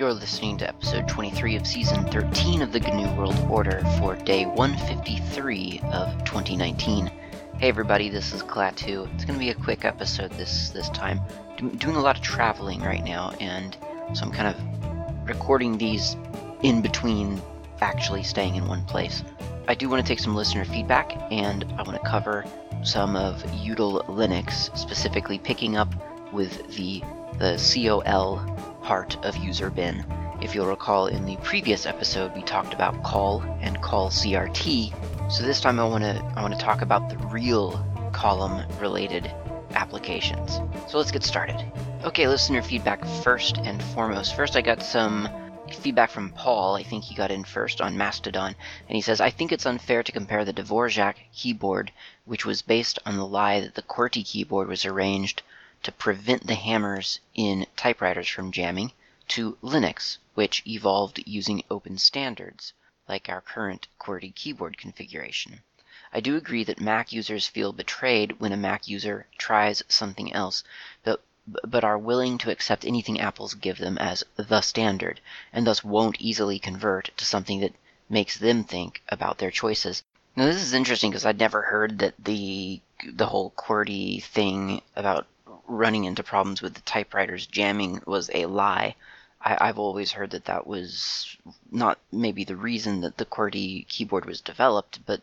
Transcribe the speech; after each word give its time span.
You're 0.00 0.14
listening 0.14 0.56
to 0.56 0.66
episode 0.66 1.06
23 1.08 1.56
of 1.56 1.66
season 1.66 2.06
13 2.06 2.62
of 2.62 2.72
the 2.72 2.80
GNU 2.80 3.14
World 3.18 3.36
Order 3.50 3.82
for 3.98 4.16
day 4.16 4.46
153 4.46 5.82
of 5.92 6.24
2019. 6.24 7.06
Hey 7.58 7.68
everybody, 7.68 8.08
this 8.08 8.32
is 8.32 8.42
Klaatu. 8.42 9.12
It's 9.14 9.26
going 9.26 9.38
to 9.38 9.38
be 9.38 9.50
a 9.50 9.54
quick 9.54 9.84
episode 9.84 10.30
this 10.30 10.70
this 10.70 10.88
time. 10.88 11.20
Do, 11.58 11.68
doing 11.72 11.96
a 11.96 12.00
lot 12.00 12.16
of 12.16 12.22
traveling 12.22 12.80
right 12.80 13.04
now, 13.04 13.34
and 13.40 13.76
so 14.14 14.24
I'm 14.24 14.32
kind 14.32 14.48
of 14.48 15.28
recording 15.28 15.76
these 15.76 16.16
in 16.62 16.80
between 16.80 17.38
actually 17.82 18.22
staying 18.22 18.54
in 18.54 18.66
one 18.66 18.86
place. 18.86 19.22
I 19.68 19.74
do 19.74 19.90
want 19.90 20.02
to 20.02 20.08
take 20.08 20.18
some 20.18 20.34
listener 20.34 20.64
feedback, 20.64 21.12
and 21.30 21.64
I 21.76 21.82
want 21.82 22.02
to 22.02 22.08
cover 22.08 22.46
some 22.82 23.16
of 23.16 23.42
util 23.42 24.02
Linux, 24.06 24.74
specifically 24.78 25.38
picking 25.38 25.76
up 25.76 25.94
with 26.32 26.74
the 26.74 27.02
the 27.38 27.56
COL 27.58 28.69
part 28.82 29.16
of 29.24 29.36
user 29.36 29.70
bin. 29.70 30.04
If 30.40 30.54
you'll 30.54 30.66
recall, 30.66 31.06
in 31.06 31.26
the 31.26 31.36
previous 31.38 31.86
episode 31.86 32.34
we 32.34 32.42
talked 32.42 32.72
about 32.72 33.02
col 33.02 33.42
and 33.60 33.76
colcrt. 33.82 34.92
So 35.30 35.42
this 35.44 35.60
time 35.60 35.78
I 35.78 35.84
want 35.84 36.04
to 36.04 36.16
I 36.36 36.42
want 36.42 36.54
to 36.54 36.60
talk 36.60 36.82
about 36.82 37.08
the 37.10 37.18
real 37.28 37.84
column 38.12 38.66
related 38.80 39.32
applications. 39.74 40.60
So 40.88 40.98
let's 40.98 41.10
get 41.10 41.24
started. 41.24 41.62
Okay, 42.04 42.26
listener 42.26 42.62
feedback 42.62 43.04
first 43.22 43.58
and 43.58 43.82
foremost. 43.82 44.34
First, 44.34 44.56
I 44.56 44.62
got 44.62 44.82
some 44.82 45.28
feedback 45.70 46.10
from 46.10 46.30
Paul. 46.30 46.74
I 46.74 46.82
think 46.82 47.04
he 47.04 47.14
got 47.14 47.30
in 47.30 47.44
first 47.44 47.80
on 47.80 47.96
Mastodon, 47.96 48.54
and 48.88 48.96
he 48.96 49.02
says, 49.02 49.20
I 49.20 49.30
think 49.30 49.52
it's 49.52 49.66
unfair 49.66 50.02
to 50.02 50.12
compare 50.12 50.44
the 50.44 50.52
Dvorak 50.52 51.14
keyboard, 51.32 51.92
which 52.24 52.44
was 52.44 52.62
based 52.62 52.98
on 53.06 53.16
the 53.16 53.26
lie 53.26 53.60
that 53.60 53.74
the 53.74 53.82
QWERTY 53.82 54.24
keyboard 54.24 54.68
was 54.68 54.84
arranged 54.84 55.42
to 55.82 55.92
prevent 55.92 56.46
the 56.46 56.54
hammers 56.54 57.20
in 57.34 57.66
typewriters 57.76 58.28
from 58.28 58.52
jamming, 58.52 58.92
to 59.28 59.56
Linux, 59.62 60.18
which 60.34 60.62
evolved 60.66 61.22
using 61.26 61.62
open 61.70 61.96
standards, 61.96 62.72
like 63.08 63.28
our 63.28 63.40
current 63.40 63.86
QWERTY 63.98 64.34
keyboard 64.34 64.76
configuration. 64.76 65.62
I 66.12 66.20
do 66.20 66.36
agree 66.36 66.64
that 66.64 66.80
Mac 66.80 67.12
users 67.12 67.46
feel 67.46 67.72
betrayed 67.72 68.40
when 68.40 68.52
a 68.52 68.56
Mac 68.56 68.88
user 68.88 69.26
tries 69.38 69.82
something 69.88 70.32
else, 70.32 70.64
but 71.04 71.22
but 71.46 71.84
are 71.84 71.98
willing 71.98 72.36
to 72.38 72.50
accept 72.50 72.84
anything 72.84 73.18
Apple's 73.18 73.54
give 73.54 73.78
them 73.78 73.96
as 73.98 74.22
the 74.36 74.60
standard, 74.60 75.20
and 75.52 75.66
thus 75.66 75.82
won't 75.82 76.20
easily 76.20 76.58
convert 76.58 77.10
to 77.16 77.24
something 77.24 77.60
that 77.60 77.74
makes 78.08 78.36
them 78.36 78.64
think 78.64 79.02
about 79.08 79.38
their 79.38 79.50
choices. 79.50 80.02
Now 80.36 80.46
this 80.46 80.62
is 80.62 80.74
interesting 80.74 81.10
because 81.10 81.24
I'd 81.24 81.38
never 81.38 81.62
heard 81.62 82.00
that 82.00 82.14
the 82.18 82.80
the 83.04 83.26
whole 83.26 83.52
QWERTY 83.52 84.22
thing 84.22 84.82
about 84.96 85.26
running 85.70 86.04
into 86.04 86.22
problems 86.22 86.60
with 86.60 86.74
the 86.74 86.80
typewriters 86.80 87.46
jamming 87.46 88.02
was 88.04 88.30
a 88.34 88.46
lie. 88.46 88.96
I, 89.40 89.66
have 89.66 89.78
always 89.78 90.12
heard 90.12 90.30
that 90.30 90.44
that 90.46 90.66
was 90.66 91.36
not 91.70 91.98
maybe 92.12 92.44
the 92.44 92.56
reason 92.56 93.00
that 93.00 93.16
the 93.16 93.24
QWERTY 93.24 93.86
keyboard 93.88 94.26
was 94.26 94.40
developed, 94.42 95.06
but 95.06 95.22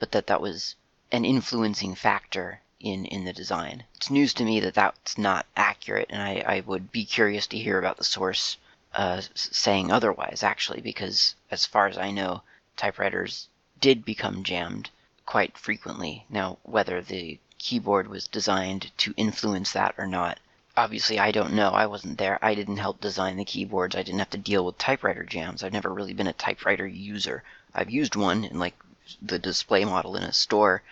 but 0.00 0.10
that 0.12 0.26
that 0.26 0.40
was 0.40 0.74
an 1.12 1.24
influencing 1.24 1.94
factor 1.94 2.60
in 2.80 3.04
in 3.04 3.24
the 3.24 3.32
design. 3.32 3.84
It's 3.94 4.10
news 4.10 4.34
to 4.34 4.44
me 4.44 4.58
that 4.60 4.74
that's 4.74 5.16
not 5.16 5.46
accurate, 5.54 6.08
and 6.10 6.20
I, 6.20 6.42
I 6.44 6.60
would 6.60 6.90
be 6.90 7.04
curious 7.04 7.46
to 7.48 7.58
hear 7.58 7.78
about 7.78 7.98
the 7.98 8.04
source 8.04 8.56
uh, 8.94 9.20
saying 9.34 9.92
otherwise, 9.92 10.42
actually, 10.42 10.80
because 10.80 11.36
as 11.50 11.64
far 11.66 11.86
as 11.86 11.96
I 11.96 12.10
know, 12.10 12.42
typewriters 12.76 13.48
did 13.80 14.04
become 14.04 14.42
jammed 14.42 14.90
quite 15.24 15.56
frequently. 15.56 16.24
Now, 16.28 16.58
whether 16.62 17.00
the 17.00 17.38
keyboard 17.62 18.08
was 18.08 18.26
designed 18.26 18.90
to 18.98 19.14
influence 19.16 19.72
that 19.72 19.94
or 19.96 20.06
not, 20.06 20.40
obviously 20.76 21.18
I 21.18 21.30
don't 21.30 21.52
know. 21.52 21.70
I 21.70 21.86
wasn't 21.86 22.18
there. 22.18 22.38
I 22.42 22.54
didn't 22.54 22.78
help 22.78 23.00
design 23.00 23.36
the 23.36 23.44
keyboards. 23.44 23.94
I 23.94 24.02
didn't 24.02 24.18
have 24.18 24.30
to 24.30 24.38
deal 24.38 24.64
with 24.64 24.78
typewriter 24.78 25.22
jams. 25.22 25.62
I've 25.62 25.72
never 25.72 25.92
really 25.92 26.12
been 26.12 26.26
a 26.26 26.32
typewriter 26.32 26.86
user. 26.86 27.44
I've 27.72 27.90
used 27.90 28.16
one 28.16 28.44
in 28.44 28.58
like 28.58 28.74
the 29.20 29.38
display 29.38 29.84
model 29.84 30.16
in 30.16 30.24
a 30.24 30.32
store 30.32 30.82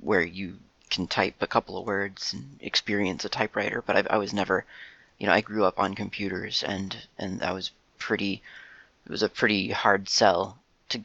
where 0.00 0.22
you 0.22 0.58
can 0.90 1.06
type 1.06 1.34
a 1.42 1.46
couple 1.46 1.76
of 1.76 1.86
words 1.86 2.32
and 2.32 2.58
experience 2.60 3.24
a 3.24 3.28
typewriter, 3.28 3.82
but 3.82 3.96
I, 3.96 4.14
I 4.14 4.18
was 4.18 4.32
never, 4.32 4.64
you 5.18 5.26
know, 5.26 5.32
I 5.32 5.42
grew 5.42 5.64
up 5.64 5.78
on 5.78 5.94
computers 5.94 6.62
and 6.62 6.96
and 7.18 7.42
I 7.42 7.52
was 7.52 7.70
pretty. 7.98 8.42
It 9.04 9.10
was 9.10 9.22
a 9.22 9.28
pretty 9.28 9.70
hard 9.70 10.08
sell 10.08 10.58
to 10.90 11.02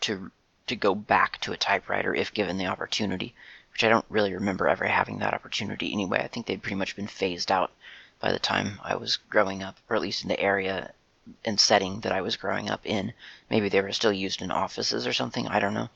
to 0.00 0.30
to 0.68 0.76
go 0.76 0.94
back 0.94 1.40
to 1.40 1.52
a 1.52 1.56
typewriter 1.56 2.14
if 2.14 2.32
given 2.32 2.58
the 2.58 2.66
opportunity, 2.66 3.34
which 3.78 3.84
I 3.84 3.90
don't 3.90 4.06
really 4.08 4.34
remember 4.34 4.66
ever 4.66 4.86
having 4.86 5.20
that 5.20 5.34
opportunity 5.34 5.92
anyway. 5.92 6.18
I 6.18 6.26
think 6.26 6.46
they'd 6.46 6.60
pretty 6.60 6.74
much 6.74 6.96
been 6.96 7.06
phased 7.06 7.52
out 7.52 7.70
by 8.18 8.32
the 8.32 8.40
time 8.40 8.80
I 8.82 8.96
was 8.96 9.18
growing 9.30 9.62
up, 9.62 9.76
or 9.88 9.94
at 9.94 10.02
least 10.02 10.24
in 10.24 10.28
the 10.28 10.40
area 10.40 10.90
and 11.44 11.60
setting 11.60 12.00
that 12.00 12.10
I 12.10 12.20
was 12.20 12.34
growing 12.34 12.68
up 12.68 12.84
in. 12.84 13.12
Maybe 13.48 13.68
they 13.68 13.80
were 13.80 13.92
still 13.92 14.12
used 14.12 14.42
in 14.42 14.50
offices 14.50 15.06
or 15.06 15.12
something. 15.12 15.46
I 15.46 15.60
don't 15.60 15.74
know. 15.74 15.90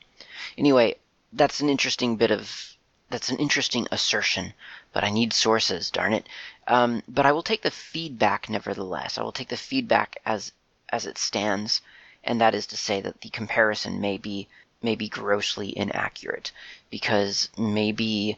Anyway, 0.57 0.95
that's 1.33 1.59
an 1.59 1.67
interesting 1.67 2.15
bit 2.15 2.31
of 2.31 2.77
that's 3.09 3.29
an 3.29 3.37
interesting 3.37 3.85
assertion, 3.91 4.53
but 4.93 5.03
I 5.03 5.09
need 5.09 5.33
sources, 5.33 5.91
darn 5.91 6.13
it. 6.13 6.29
Um, 6.67 7.03
but 7.09 7.25
I 7.25 7.33
will 7.33 7.43
take 7.43 7.63
the 7.63 7.69
feedback 7.69 8.49
nevertheless. 8.49 9.17
I 9.17 9.23
will 9.23 9.33
take 9.33 9.49
the 9.49 9.57
feedback 9.57 10.15
as 10.25 10.53
as 10.87 11.05
it 11.05 11.17
stands, 11.17 11.81
and 12.23 12.39
that 12.39 12.55
is 12.55 12.65
to 12.67 12.77
say 12.77 13.01
that 13.01 13.19
the 13.19 13.29
comparison 13.29 13.99
may 13.99 14.17
be 14.17 14.47
may 14.83 14.95
be 14.95 15.07
grossly 15.07 15.75
inaccurate 15.77 16.51
because 16.89 17.49
maybe 17.57 18.37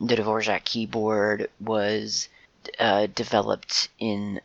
the 0.00 0.16
Dvorak 0.16 0.64
keyboard 0.64 1.48
was 1.60 2.28
uh, 2.78 3.06
developed 3.06 3.88
in 3.98 4.40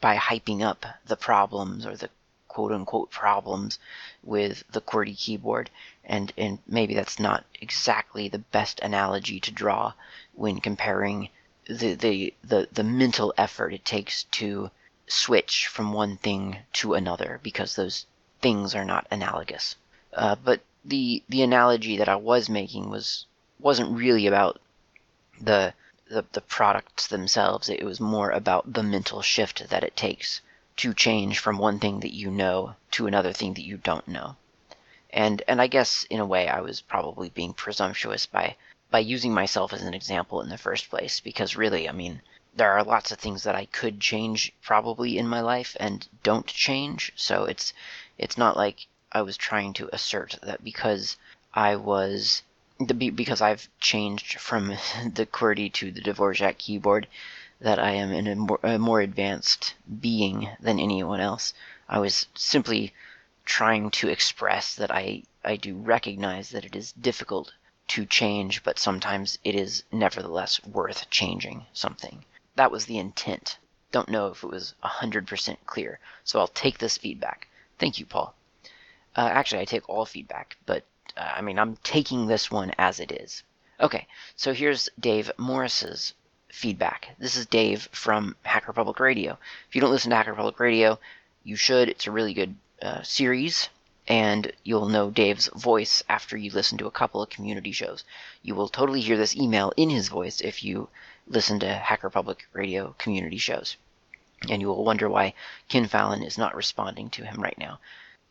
by 0.00 0.16
hyping 0.16 0.62
up 0.62 0.86
the 1.06 1.16
problems 1.16 1.84
or 1.84 1.96
the 1.96 2.08
quote 2.46 2.72
unquote 2.72 3.10
problems 3.10 3.78
with 4.22 4.64
the 4.70 4.80
QWERTY 4.80 5.16
keyboard, 5.16 5.70
and 6.04 6.32
and 6.36 6.58
maybe 6.66 6.94
that's 6.94 7.18
not 7.18 7.44
exactly 7.60 8.28
the 8.28 8.38
best 8.38 8.80
analogy 8.80 9.38
to 9.40 9.52
draw 9.52 9.92
when 10.34 10.60
comparing 10.60 11.28
the 11.68 11.94
the 11.94 12.34
the, 12.42 12.68
the 12.72 12.84
mental 12.84 13.34
effort 13.36 13.72
it 13.74 13.84
takes 13.84 14.24
to 14.24 14.70
switch 15.06 15.66
from 15.66 15.92
one 15.92 16.16
thing 16.16 16.58
to 16.72 16.94
another 16.94 17.38
because 17.42 17.74
those 17.74 18.06
things 18.40 18.74
are 18.74 18.84
not 18.84 19.06
analogous. 19.10 19.76
Uh, 20.12 20.34
but 20.36 20.62
the 20.84 21.22
the 21.28 21.42
analogy 21.42 21.98
that 21.98 22.08
I 22.08 22.16
was 22.16 22.48
making 22.48 22.88
was 22.88 23.26
wasn't 23.58 23.96
really 23.96 24.26
about 24.26 24.60
the 25.40 25.74
the, 26.08 26.24
the 26.32 26.40
products 26.40 27.06
themselves. 27.06 27.68
It 27.68 27.84
was 27.84 28.00
more 28.00 28.30
about 28.30 28.72
the 28.72 28.82
mental 28.82 29.20
shift 29.20 29.68
that 29.68 29.84
it 29.84 29.96
takes 29.96 30.40
to 30.78 30.94
change 30.94 31.38
from 31.38 31.58
one 31.58 31.78
thing 31.78 32.00
that 32.00 32.14
you 32.14 32.30
know 32.30 32.76
to 32.92 33.06
another 33.06 33.32
thing 33.32 33.54
that 33.54 33.66
you 33.66 33.76
don't 33.76 34.08
know. 34.08 34.36
And 35.10 35.42
and 35.46 35.60
I 35.60 35.66
guess 35.66 36.04
in 36.04 36.20
a 36.20 36.26
way 36.26 36.48
I 36.48 36.60
was 36.60 36.80
probably 36.80 37.28
being 37.28 37.52
presumptuous 37.52 38.26
by 38.26 38.56
by 38.90 39.00
using 39.00 39.34
myself 39.34 39.72
as 39.72 39.82
an 39.82 39.92
example 39.92 40.40
in 40.40 40.48
the 40.48 40.56
first 40.56 40.88
place 40.88 41.20
because 41.20 41.56
really, 41.56 41.88
I 41.88 41.92
mean, 41.92 42.22
there 42.54 42.72
are 42.72 42.82
lots 42.82 43.12
of 43.12 43.18
things 43.18 43.42
that 43.42 43.54
I 43.54 43.66
could 43.66 44.00
change 44.00 44.52
probably 44.62 45.18
in 45.18 45.28
my 45.28 45.40
life 45.40 45.76
and 45.78 46.08
don't 46.22 46.46
change. 46.46 47.12
So 47.16 47.44
it's 47.44 47.74
it's 48.16 48.38
not 48.38 48.56
like 48.56 48.86
I 49.10 49.22
was 49.22 49.38
trying 49.38 49.72
to 49.74 49.88
assert 49.92 50.38
that 50.42 50.62
because 50.62 51.16
I 51.54 51.76
was 51.76 52.42
because 53.14 53.40
I've 53.40 53.68
changed 53.80 54.38
from 54.38 54.68
the 55.14 55.26
QWERTY 55.26 55.72
to 55.72 55.90
the 55.90 56.02
Dvorak 56.02 56.58
keyboard 56.58 57.08
that 57.60 57.78
I 57.78 57.92
am 57.92 58.12
in 58.12 58.26
a 58.26 58.36
more, 58.36 58.60
a 58.62 58.78
more 58.78 59.00
advanced 59.00 59.74
being 60.00 60.50
than 60.60 60.78
anyone 60.78 61.20
else. 61.20 61.54
I 61.88 61.98
was 61.98 62.26
simply 62.34 62.92
trying 63.44 63.90
to 63.92 64.08
express 64.08 64.74
that 64.74 64.90
I, 64.90 65.22
I 65.42 65.56
do 65.56 65.74
recognize 65.74 66.50
that 66.50 66.66
it 66.66 66.76
is 66.76 66.92
difficult 66.92 67.52
to 67.88 68.04
change, 68.04 68.62
but 68.62 68.78
sometimes 68.78 69.38
it 69.42 69.54
is 69.54 69.84
nevertheless 69.90 70.62
worth 70.64 71.08
changing 71.08 71.64
something. 71.72 72.24
That 72.56 72.70
was 72.70 72.84
the 72.84 72.98
intent. 72.98 73.56
Don't 73.90 74.10
know 74.10 74.28
if 74.28 74.44
it 74.44 74.50
was 74.50 74.74
100% 74.84 75.56
clear, 75.64 75.98
so 76.24 76.38
I'll 76.38 76.48
take 76.48 76.76
this 76.78 76.98
feedback. 76.98 77.48
Thank 77.78 77.98
you, 77.98 78.04
Paul. 78.04 78.34
Uh, 79.18 79.28
actually, 79.32 79.60
I 79.60 79.64
take 79.64 79.88
all 79.88 80.04
feedback, 80.04 80.56
but 80.64 80.84
uh, 81.16 81.32
I 81.34 81.40
mean, 81.40 81.58
I'm 81.58 81.74
taking 81.82 82.28
this 82.28 82.52
one 82.52 82.70
as 82.78 83.00
it 83.00 83.10
is. 83.10 83.42
Okay, 83.80 84.06
so 84.36 84.52
here's 84.52 84.88
Dave 85.00 85.32
Morris's 85.36 86.14
feedback. 86.52 87.16
This 87.18 87.34
is 87.34 87.44
Dave 87.46 87.88
from 87.90 88.36
Hacker 88.44 88.72
Public 88.72 89.00
Radio. 89.00 89.36
If 89.68 89.74
you 89.74 89.80
don't 89.80 89.90
listen 89.90 90.10
to 90.10 90.16
Hacker 90.16 90.36
Public 90.36 90.60
Radio, 90.60 91.00
you 91.42 91.56
should. 91.56 91.88
It's 91.88 92.06
a 92.06 92.12
really 92.12 92.32
good 92.32 92.54
uh, 92.80 93.02
series, 93.02 93.68
and 94.06 94.52
you'll 94.62 94.86
know 94.86 95.10
Dave's 95.10 95.48
voice 95.48 96.00
after 96.08 96.36
you 96.36 96.52
listen 96.52 96.78
to 96.78 96.86
a 96.86 96.92
couple 96.92 97.20
of 97.20 97.28
community 97.28 97.72
shows. 97.72 98.04
You 98.42 98.54
will 98.54 98.68
totally 98.68 99.00
hear 99.00 99.16
this 99.16 99.34
email 99.34 99.72
in 99.76 99.90
his 99.90 100.06
voice 100.06 100.40
if 100.40 100.62
you 100.62 100.90
listen 101.26 101.58
to 101.58 101.74
Hacker 101.74 102.08
Public 102.08 102.46
Radio 102.52 102.94
community 102.98 103.38
shows. 103.38 103.78
And 104.48 104.62
you 104.62 104.68
will 104.68 104.84
wonder 104.84 105.08
why 105.08 105.34
Ken 105.68 105.88
Fallon 105.88 106.22
is 106.22 106.38
not 106.38 106.54
responding 106.54 107.10
to 107.10 107.24
him 107.24 107.42
right 107.42 107.58
now. 107.58 107.80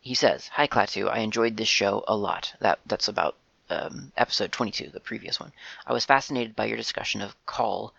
He 0.00 0.14
says, 0.14 0.48
Hi 0.48 0.66
Klaatu, 0.66 1.10
I 1.10 1.18
enjoyed 1.18 1.56
this 1.56 1.68
show 1.68 2.04
a 2.06 2.16
lot. 2.16 2.54
That 2.60 2.78
That's 2.86 3.08
about 3.08 3.36
um, 3.70 4.12
episode 4.16 4.52
22, 4.52 4.90
the 4.90 5.00
previous 5.00 5.38
one. 5.38 5.52
I 5.86 5.92
was 5.92 6.04
fascinated 6.04 6.56
by 6.56 6.66
your 6.66 6.76
discussion 6.76 7.20
of 7.20 7.36
col 7.46 7.92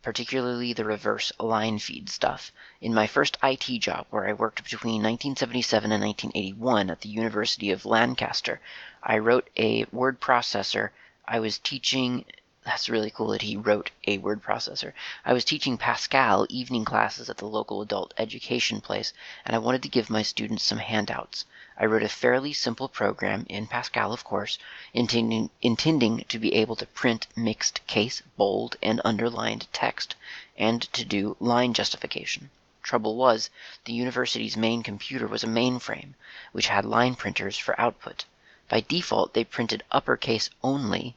particularly 0.00 0.72
the 0.72 0.84
reverse 0.84 1.32
line 1.40 1.78
feed 1.78 2.08
stuff. 2.08 2.52
In 2.80 2.94
my 2.94 3.06
first 3.06 3.36
IT 3.42 3.66
job, 3.80 4.06
where 4.10 4.28
I 4.28 4.32
worked 4.32 4.62
between 4.62 5.02
1977 5.02 5.90
and 5.92 6.02
1981 6.02 6.88
at 6.88 7.00
the 7.00 7.08
University 7.08 7.72
of 7.72 7.84
Lancaster, 7.84 8.60
I 9.02 9.18
wrote 9.18 9.50
a 9.56 9.86
word 9.92 10.20
processor. 10.20 10.90
I 11.26 11.40
was 11.40 11.58
teaching 11.58 12.24
that's 12.64 12.88
really 12.88 13.10
cool 13.10 13.28
that 13.28 13.42
he 13.42 13.56
wrote 13.56 13.92
a 14.06 14.18
word 14.18 14.42
processor. 14.42 14.92
I 15.24 15.32
was 15.32 15.44
teaching 15.44 15.78
Pascal 15.78 16.44
evening 16.48 16.84
classes 16.84 17.30
at 17.30 17.36
the 17.36 17.46
local 17.46 17.80
adult 17.82 18.12
education 18.18 18.80
place, 18.80 19.12
and 19.46 19.54
I 19.54 19.60
wanted 19.60 19.82
to 19.84 19.88
give 19.88 20.10
my 20.10 20.22
students 20.22 20.64
some 20.64 20.78
handouts. 20.78 21.44
I 21.78 21.84
wrote 21.84 22.02
a 22.02 22.08
fairly 22.08 22.52
simple 22.52 22.88
program, 22.88 23.46
in 23.48 23.68
Pascal 23.68 24.12
of 24.12 24.24
course, 24.24 24.58
intending, 24.92 25.50
intending 25.62 26.24
to 26.28 26.38
be 26.40 26.52
able 26.56 26.74
to 26.74 26.86
print 26.86 27.28
mixed 27.36 27.86
case, 27.86 28.22
bold, 28.36 28.76
and 28.82 29.00
underlined 29.04 29.68
text, 29.72 30.16
and 30.56 30.82
to 30.94 31.04
do 31.04 31.36
line 31.38 31.74
justification. 31.74 32.50
Trouble 32.82 33.14
was, 33.14 33.50
the 33.84 33.92
university's 33.92 34.56
main 34.56 34.82
computer 34.82 35.28
was 35.28 35.44
a 35.44 35.46
mainframe, 35.46 36.14
which 36.50 36.66
had 36.66 36.84
line 36.84 37.14
printers 37.14 37.56
for 37.56 37.80
output. 37.80 38.24
By 38.68 38.80
default, 38.80 39.32
they 39.32 39.44
printed 39.44 39.84
uppercase 39.92 40.50
only, 40.62 41.14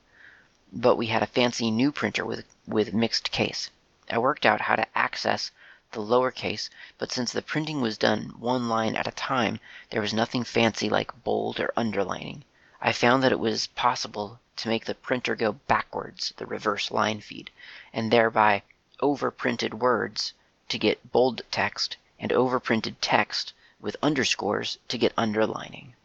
but 0.71 0.95
we 0.95 1.07
had 1.07 1.21
a 1.21 1.27
fancy 1.27 1.69
new 1.69 1.91
printer 1.91 2.25
with, 2.25 2.45
with 2.65 2.93
mixed 2.93 3.31
case. 3.31 3.69
I 4.09 4.17
worked 4.17 4.45
out 4.45 4.61
how 4.61 4.75
to 4.75 4.97
access 4.97 5.51
the 5.91 6.01
lower 6.01 6.31
case, 6.31 6.69
but 6.97 7.11
since 7.11 7.33
the 7.33 7.41
printing 7.41 7.81
was 7.81 7.97
done 7.97 8.33
one 8.39 8.69
line 8.69 8.95
at 8.95 9.07
a 9.07 9.11
time, 9.11 9.59
there 9.89 10.01
was 10.01 10.13
nothing 10.13 10.45
fancy 10.45 10.89
like 10.89 11.23
bold 11.23 11.59
or 11.59 11.73
underlining. 11.75 12.45
I 12.81 12.93
found 12.93 13.21
that 13.23 13.33
it 13.33 13.39
was 13.39 13.67
possible 13.67 14.39
to 14.55 14.69
make 14.69 14.85
the 14.85 14.95
printer 14.95 15.35
go 15.35 15.53
backwards, 15.53 16.33
the 16.37 16.45
reverse 16.45 16.91
line 16.91 17.19
feed, 17.19 17.51
and 17.91 18.09
thereby 18.09 18.63
overprinted 19.01 19.73
words 19.73 20.33
to 20.69 20.79
get 20.79 21.11
bold 21.11 21.41
text 21.51 21.97
and 22.19 22.31
overprinted 22.31 22.95
text 23.01 23.53
with 23.81 23.97
underscores 24.01 24.77
to 24.87 24.97
get 24.97 25.13
underlining. 25.17 25.95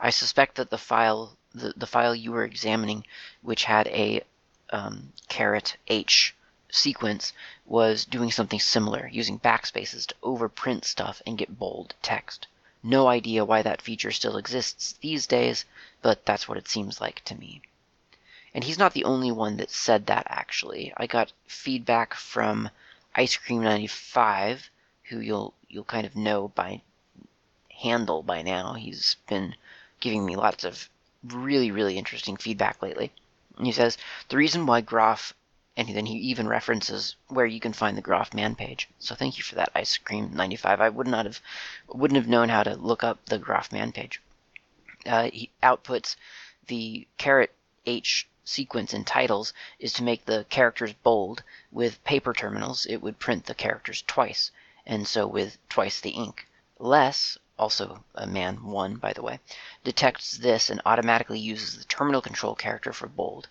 I 0.00 0.10
suspect 0.10 0.54
that 0.54 0.70
the 0.70 0.78
file 0.78 1.36
the, 1.58 1.74
the 1.76 1.86
file 1.86 2.14
you 2.14 2.32
were 2.32 2.44
examining, 2.44 3.04
which 3.42 3.64
had 3.64 3.86
a 3.88 4.22
um, 4.70 5.12
caret 5.28 5.76
h 5.88 6.34
sequence, 6.70 7.32
was 7.66 8.04
doing 8.04 8.30
something 8.30 8.60
similar, 8.60 9.08
using 9.08 9.38
backspaces 9.38 10.06
to 10.06 10.14
overprint 10.22 10.84
stuff 10.84 11.20
and 11.26 11.38
get 11.38 11.58
bold 11.58 11.94
text. 12.02 12.46
No 12.82 13.08
idea 13.08 13.44
why 13.44 13.62
that 13.62 13.82
feature 13.82 14.12
still 14.12 14.36
exists 14.36 14.94
these 15.00 15.26
days, 15.26 15.64
but 16.00 16.24
that's 16.24 16.48
what 16.48 16.58
it 16.58 16.68
seems 16.68 17.00
like 17.00 17.24
to 17.24 17.34
me. 17.34 17.60
And 18.54 18.64
he's 18.64 18.78
not 18.78 18.92
the 18.92 19.04
only 19.04 19.30
one 19.30 19.56
that 19.58 19.70
said 19.70 20.06
that, 20.06 20.26
actually. 20.28 20.92
I 20.96 21.06
got 21.06 21.32
feedback 21.46 22.14
from 22.14 22.70
Ice 23.14 23.36
Cream 23.36 23.62
95, 23.62 24.70
who 25.04 25.20
you'll 25.20 25.54
you'll 25.68 25.84
kind 25.84 26.06
of 26.06 26.16
know 26.16 26.48
by 26.48 26.82
handle 27.80 28.22
by 28.22 28.42
now. 28.42 28.74
He's 28.74 29.16
been 29.28 29.54
giving 30.00 30.24
me 30.24 30.36
lots 30.36 30.64
of 30.64 30.88
really, 31.24 31.70
really 31.70 31.98
interesting 31.98 32.36
feedback 32.36 32.82
lately. 32.82 33.12
He 33.60 33.72
says, 33.72 33.98
the 34.28 34.36
reason 34.36 34.66
why 34.66 34.80
groff, 34.80 35.34
and 35.76 35.88
then 35.88 36.06
he 36.06 36.18
even 36.18 36.46
references 36.48 37.16
where 37.28 37.46
you 37.46 37.60
can 37.60 37.72
find 37.72 37.96
the 37.96 38.02
groff 38.02 38.32
man 38.34 38.54
page. 38.54 38.88
So 38.98 39.14
thank 39.14 39.36
you 39.36 39.44
for 39.44 39.56
that, 39.56 39.72
Ice 39.74 39.96
Cream 39.96 40.30
95. 40.34 40.80
I 40.80 40.88
would 40.88 41.06
not 41.06 41.26
have, 41.26 41.40
wouldn't 41.88 42.16
have 42.16 42.28
known 42.28 42.48
how 42.48 42.62
to 42.62 42.76
look 42.76 43.02
up 43.02 43.24
the 43.26 43.38
groff 43.38 43.72
man 43.72 43.92
page. 43.92 44.20
Uh, 45.06 45.30
he 45.32 45.50
outputs 45.62 46.16
the 46.66 47.06
caret 47.16 47.52
H 47.86 48.28
sequence 48.44 48.94
in 48.94 49.04
titles 49.04 49.52
is 49.78 49.92
to 49.92 50.02
make 50.02 50.24
the 50.24 50.46
characters 50.48 50.92
bold. 51.02 51.42
With 51.70 52.02
paper 52.04 52.32
terminals, 52.32 52.86
it 52.86 52.98
would 52.98 53.18
print 53.18 53.44
the 53.44 53.54
characters 53.54 54.02
twice, 54.06 54.50
and 54.86 55.06
so 55.06 55.26
with 55.26 55.58
twice 55.68 56.00
the 56.00 56.10
ink. 56.10 56.46
Less 56.78 57.38
also 57.58 58.04
a 58.14 58.26
man 58.26 58.62
1 58.64 58.96
by 58.96 59.12
the 59.12 59.22
way, 59.22 59.40
detects 59.84 60.38
this 60.38 60.70
and 60.70 60.80
automatically 60.86 61.38
uses 61.38 61.76
the 61.76 61.84
terminal 61.84 62.20
control 62.20 62.54
character 62.54 62.92
for 62.92 63.08
bold, 63.08 63.48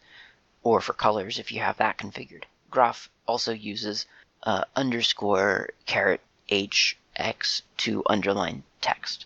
or 0.64 0.82
for 0.82 0.94
colors 0.94 1.40
if 1.40 1.52
you 1.52 1.60
have 1.60 1.78
that 1.78 1.98
configured. 1.98 2.44
groff 2.70 3.10
also 3.28 3.52
uses 3.52 4.06
uh, 4.44 4.64
underscore 4.76 5.70
caret 5.86 6.22
h 6.50 6.98
x 7.16 7.62
to 7.78 8.04
underline 8.08 8.64
text. 8.82 9.26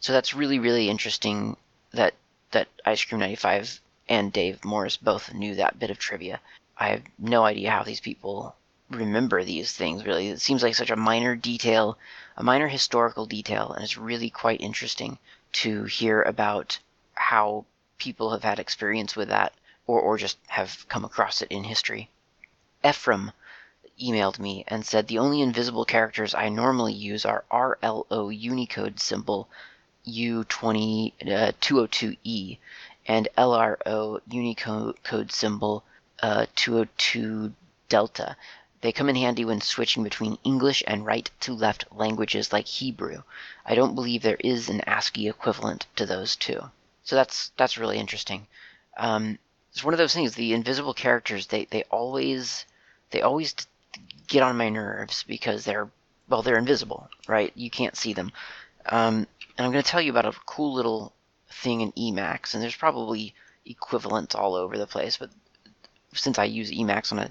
So 0.00 0.12
that's 0.12 0.34
really 0.34 0.58
really 0.58 0.90
interesting 0.90 1.56
that 1.92 2.14
that 2.50 2.68
Ice 2.84 3.04
Cream 3.04 3.20
95 3.20 3.80
and 4.08 4.32
Dave 4.32 4.64
Morris 4.64 4.96
both 4.96 5.32
knew 5.34 5.54
that 5.54 5.78
bit 5.78 5.90
of 5.90 5.98
trivia. 5.98 6.40
I 6.76 6.88
have 6.88 7.02
no 7.18 7.44
idea 7.44 7.70
how 7.70 7.82
these 7.82 8.00
people 8.00 8.54
remember 8.90 9.44
these 9.44 9.72
things 9.72 10.04
really. 10.04 10.28
It 10.28 10.40
seems 10.40 10.62
like 10.62 10.74
such 10.74 10.90
a 10.90 10.96
minor 10.96 11.36
detail 11.36 11.98
a 12.38 12.42
minor 12.44 12.68
historical 12.68 13.26
detail, 13.26 13.72
and 13.72 13.82
it's 13.82 13.98
really 13.98 14.30
quite 14.30 14.60
interesting 14.60 15.18
to 15.52 15.82
hear 15.84 16.22
about 16.22 16.78
how 17.14 17.64
people 17.98 18.30
have 18.30 18.44
had 18.44 18.60
experience 18.60 19.16
with 19.16 19.28
that 19.28 19.52
or, 19.88 20.00
or 20.00 20.16
just 20.16 20.38
have 20.46 20.88
come 20.88 21.04
across 21.04 21.42
it 21.42 21.50
in 21.50 21.64
history. 21.64 22.08
Ephraim 22.84 23.32
emailed 24.00 24.38
me 24.38 24.62
and 24.68 24.86
said 24.86 25.08
the 25.08 25.18
only 25.18 25.42
invisible 25.42 25.84
characters 25.84 26.32
I 26.32 26.48
normally 26.48 26.92
use 26.92 27.26
are 27.26 27.44
RLO 27.50 28.30
Unicode 28.30 29.00
symbol 29.00 29.48
U202E 30.06 32.52
uh, 32.52 32.56
and 33.06 33.28
LRO 33.36 34.20
Unicode 34.30 35.32
symbol 35.32 35.82
uh, 36.22 36.46
202 36.54 37.52
Delta. 37.88 38.36
They 38.80 38.92
come 38.92 39.08
in 39.08 39.16
handy 39.16 39.44
when 39.44 39.60
switching 39.60 40.04
between 40.04 40.38
English 40.44 40.84
and 40.86 41.04
right 41.04 41.28
to 41.40 41.52
left 41.52 41.84
languages 41.90 42.52
like 42.52 42.66
Hebrew. 42.66 43.22
I 43.66 43.74
don't 43.74 43.96
believe 43.96 44.22
there 44.22 44.36
is 44.38 44.68
an 44.68 44.82
ASCII 44.82 45.26
equivalent 45.26 45.86
to 45.96 46.06
those 46.06 46.36
two. 46.36 46.70
So 47.02 47.16
that's 47.16 47.50
that's 47.56 47.78
really 47.78 47.98
interesting. 47.98 48.46
Um, 48.96 49.38
it's 49.72 49.82
one 49.82 49.94
of 49.94 49.98
those 49.98 50.14
things. 50.14 50.34
The 50.34 50.52
invisible 50.52 50.94
characters 50.94 51.48
they 51.48 51.64
they 51.64 51.82
always 51.84 52.66
they 53.10 53.20
always 53.20 53.54
get 54.28 54.42
on 54.42 54.56
my 54.56 54.68
nerves 54.68 55.24
because 55.24 55.64
they're 55.64 55.90
well 56.28 56.42
they're 56.42 56.58
invisible, 56.58 57.08
right? 57.26 57.52
You 57.56 57.70
can't 57.70 57.96
see 57.96 58.12
them. 58.12 58.30
Um, 58.86 59.26
and 59.56 59.66
I'm 59.66 59.72
going 59.72 59.82
to 59.82 59.90
tell 59.90 60.00
you 60.00 60.12
about 60.12 60.26
a 60.26 60.38
cool 60.46 60.72
little 60.72 61.12
thing 61.50 61.80
in 61.80 61.92
Emacs, 61.92 62.54
and 62.54 62.62
there's 62.62 62.76
probably 62.76 63.34
equivalents 63.66 64.34
all 64.34 64.54
over 64.54 64.78
the 64.78 64.86
place, 64.86 65.16
but 65.16 65.30
since 66.14 66.38
I 66.38 66.44
use 66.44 66.70
Emacs 66.70 67.12
on 67.12 67.18
a 67.18 67.30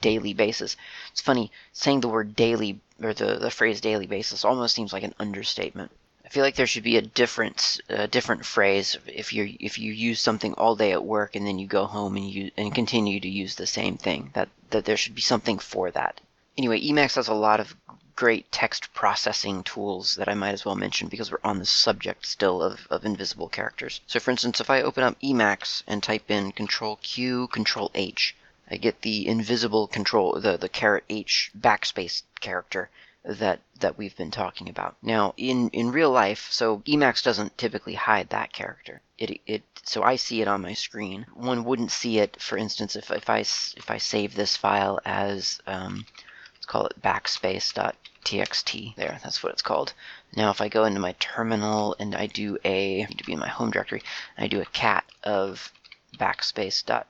daily 0.00 0.34
basis. 0.34 0.76
It's 1.10 1.20
funny, 1.20 1.50
saying 1.72 2.00
the 2.00 2.08
word 2.08 2.36
daily, 2.36 2.80
or 3.02 3.14
the, 3.14 3.36
the 3.36 3.50
phrase 3.50 3.80
daily 3.80 4.06
basis, 4.06 4.44
almost 4.44 4.74
seems 4.74 4.92
like 4.92 5.02
an 5.02 5.14
understatement. 5.18 5.90
I 6.24 6.28
feel 6.28 6.42
like 6.42 6.56
there 6.56 6.66
should 6.66 6.82
be 6.82 6.96
a 6.96 7.02
different, 7.02 7.80
a 7.88 8.08
different 8.08 8.44
phrase 8.44 8.98
if 9.06 9.32
you 9.32 9.56
if 9.60 9.78
you 9.78 9.92
use 9.92 10.20
something 10.20 10.54
all 10.54 10.74
day 10.74 10.90
at 10.90 11.04
work 11.04 11.36
and 11.36 11.46
then 11.46 11.60
you 11.60 11.68
go 11.68 11.86
home 11.86 12.16
and 12.16 12.28
you 12.28 12.50
and 12.56 12.74
continue 12.74 13.20
to 13.20 13.28
use 13.28 13.54
the 13.54 13.66
same 13.66 13.96
thing. 13.96 14.30
That 14.34 14.48
that 14.70 14.84
there 14.86 14.96
should 14.96 15.14
be 15.14 15.20
something 15.20 15.60
for 15.60 15.90
that. 15.92 16.20
Anyway, 16.58 16.80
Emacs 16.80 17.14
has 17.14 17.28
a 17.28 17.34
lot 17.34 17.60
of 17.60 17.76
great 18.16 18.50
text 18.50 18.92
processing 18.94 19.62
tools 19.62 20.14
that 20.16 20.28
I 20.28 20.34
might 20.34 20.52
as 20.54 20.64
well 20.64 20.74
mention 20.74 21.08
because 21.08 21.30
we're 21.30 21.38
on 21.44 21.58
the 21.58 21.66
subject 21.66 22.26
still 22.26 22.62
of, 22.62 22.86
of 22.90 23.04
invisible 23.04 23.48
characters. 23.48 24.00
So 24.06 24.18
for 24.18 24.30
instance, 24.30 24.58
if 24.58 24.70
I 24.70 24.80
open 24.80 25.04
up 25.04 25.20
Emacs 25.20 25.82
and 25.86 26.02
type 26.02 26.30
in 26.30 26.52
Control 26.52 26.96
Q, 27.02 27.46
Control 27.48 27.90
H, 27.94 28.34
I 28.68 28.76
get 28.76 29.02
the 29.02 29.28
invisible 29.28 29.86
control, 29.86 30.40
the, 30.40 30.56
the 30.56 30.68
caret 30.68 31.04
H 31.08 31.52
backspace 31.56 32.22
character 32.40 32.90
that 33.26 33.60
that 33.80 33.98
we've 33.98 34.16
been 34.16 34.30
talking 34.30 34.68
about. 34.68 34.96
Now, 35.02 35.34
in 35.36 35.68
in 35.70 35.90
real 35.90 36.10
life, 36.10 36.48
so 36.50 36.78
Emacs 36.86 37.22
doesn't 37.22 37.58
typically 37.58 37.94
hide 37.94 38.30
that 38.30 38.52
character. 38.52 39.02
It 39.18 39.40
it 39.46 39.62
so 39.82 40.02
I 40.02 40.16
see 40.16 40.42
it 40.42 40.48
on 40.48 40.62
my 40.62 40.74
screen. 40.74 41.26
One 41.34 41.64
wouldn't 41.64 41.90
see 41.90 42.18
it, 42.18 42.40
for 42.40 42.56
instance, 42.56 42.96
if 42.96 43.10
if 43.10 43.28
I 43.28 43.40
if 43.40 43.90
I 43.90 43.98
save 43.98 44.34
this 44.34 44.56
file 44.56 45.00
as 45.04 45.60
um, 45.66 46.06
let's 46.54 46.66
call 46.66 46.86
it 46.86 47.02
backspace.txt. 47.02 48.94
There, 48.96 49.20
that's 49.22 49.42
what 49.42 49.52
it's 49.52 49.62
called. 49.62 49.92
Now, 50.36 50.50
if 50.50 50.60
I 50.60 50.68
go 50.68 50.84
into 50.84 51.00
my 51.00 51.12
terminal 51.18 51.96
and 51.98 52.14
I 52.14 52.26
do 52.26 52.58
a 52.64 53.02
I 53.02 53.06
need 53.06 53.18
to 53.18 53.24
be 53.24 53.32
in 53.32 53.38
my 53.38 53.48
home 53.48 53.70
directory, 53.70 54.02
I 54.38 54.46
do 54.46 54.60
a 54.60 54.66
cat 54.66 55.04
of 55.24 55.72
backspace.txt 56.16 57.04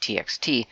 txt, 0.00 0.66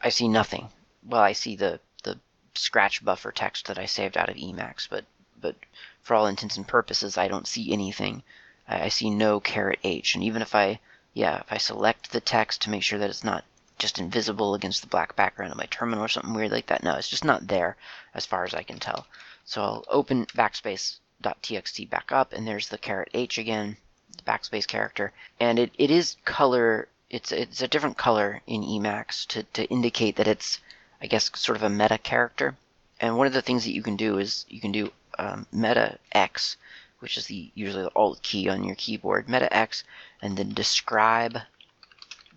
I 0.00 0.08
see 0.08 0.28
nothing. 0.28 0.68
Well, 1.06 1.22
I 1.22 1.32
see 1.32 1.56
the, 1.56 1.80
the 2.02 2.18
scratch 2.54 3.04
buffer 3.04 3.32
text 3.32 3.66
that 3.66 3.78
I 3.78 3.86
saved 3.86 4.16
out 4.16 4.28
of 4.28 4.36
Emacs, 4.36 4.88
but, 4.88 5.04
but 5.40 5.56
for 6.02 6.14
all 6.14 6.26
intents 6.26 6.56
and 6.56 6.66
purposes, 6.66 7.18
I 7.18 7.28
don't 7.28 7.46
see 7.46 7.72
anything. 7.72 8.22
I, 8.68 8.82
I 8.84 8.88
see 8.88 9.10
no 9.10 9.40
caret 9.40 9.80
H. 9.84 10.14
And 10.14 10.24
even 10.24 10.42
if 10.42 10.54
I, 10.54 10.80
yeah, 11.14 11.40
if 11.40 11.52
I 11.52 11.58
select 11.58 12.12
the 12.12 12.20
text 12.20 12.62
to 12.62 12.70
make 12.70 12.82
sure 12.82 12.98
that 12.98 13.10
it's 13.10 13.24
not 13.24 13.44
just 13.78 13.98
invisible 13.98 14.54
against 14.54 14.82
the 14.82 14.88
black 14.88 15.16
background 15.16 15.52
of 15.52 15.58
my 15.58 15.66
terminal 15.70 16.04
or 16.04 16.08
something 16.08 16.34
weird 16.34 16.52
like 16.52 16.66
that, 16.66 16.82
no, 16.82 16.94
it's 16.96 17.08
just 17.08 17.24
not 17.24 17.46
there 17.46 17.76
as 18.14 18.26
far 18.26 18.44
as 18.44 18.54
I 18.54 18.62
can 18.62 18.78
tell. 18.78 19.06
So 19.44 19.62
I'll 19.62 19.84
open 19.88 20.26
backspace.txt 20.26 21.88
back 21.88 22.12
up, 22.12 22.32
and 22.32 22.46
there's 22.46 22.68
the 22.68 22.78
caret 22.78 23.10
H 23.14 23.38
again, 23.38 23.76
the 24.16 24.22
backspace 24.22 24.66
character, 24.66 25.12
and 25.40 25.58
it, 25.58 25.72
it 25.78 25.90
is 25.90 26.16
color 26.24 26.88
it's 27.10 27.32
it's 27.32 27.60
a 27.60 27.68
different 27.68 27.98
color 27.98 28.40
in 28.46 28.62
Emacs 28.62 29.26
to, 29.28 29.42
to 29.42 29.64
indicate 29.64 30.16
that 30.16 30.28
it's 30.28 30.60
I 31.02 31.06
guess, 31.06 31.30
sort 31.34 31.56
of 31.56 31.62
a 31.62 31.70
meta 31.70 31.96
character. 31.96 32.56
And 33.00 33.16
one 33.16 33.26
of 33.26 33.32
the 33.32 33.40
things 33.40 33.64
that 33.64 33.72
you 33.72 33.82
can 33.82 33.96
do 33.96 34.18
is 34.18 34.44
you 34.50 34.60
can 34.60 34.70
do 34.70 34.92
um, 35.18 35.46
meta 35.50 35.98
X, 36.12 36.58
which 36.98 37.16
is 37.16 37.26
the 37.26 37.50
usually 37.54 37.84
the 37.84 37.96
alt 37.96 38.22
key 38.22 38.50
on 38.50 38.64
your 38.64 38.74
keyboard, 38.74 39.26
meta 39.26 39.50
X, 39.50 39.82
and 40.20 40.36
then 40.36 40.52
describe 40.52 41.40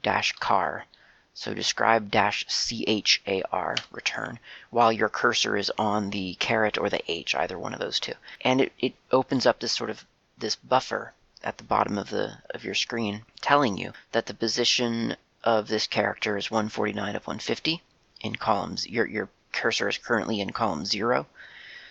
dash 0.01 0.31
car. 0.33 0.85
So 1.33 1.53
describe 1.53 2.09
dash 2.09 2.45
char 2.47 3.75
return 3.91 4.39
while 4.69 4.93
your 4.93 5.09
cursor 5.09 5.57
is 5.57 5.71
on 5.77 6.11
the 6.11 6.35
caret 6.35 6.77
or 6.77 6.89
the 6.89 7.11
H, 7.11 7.35
either 7.35 7.59
one 7.59 7.73
of 7.73 7.81
those 7.81 7.99
two. 7.99 8.13
And 8.41 8.61
it, 8.61 8.71
it 8.79 8.95
opens 9.11 9.45
up 9.45 9.59
this 9.59 9.73
sort 9.73 9.89
of 9.89 10.05
this 10.37 10.55
buffer 10.55 11.13
at 11.43 11.57
the 11.57 11.63
bottom 11.63 11.97
of 11.97 12.09
the 12.09 12.37
of 12.51 12.63
your 12.63 12.75
screen 12.75 13.25
telling 13.41 13.77
you 13.77 13.91
that 14.11 14.25
the 14.25 14.33
position 14.33 15.15
of 15.43 15.67
this 15.67 15.87
character 15.87 16.37
is 16.37 16.49
149 16.49 17.15
of 17.15 17.27
150 17.27 17.81
in 18.21 18.35
columns. 18.35 18.87
Your 18.87 19.05
your 19.05 19.29
cursor 19.51 19.89
is 19.89 19.97
currently 19.97 20.39
in 20.39 20.51
column 20.51 20.85
0. 20.85 21.27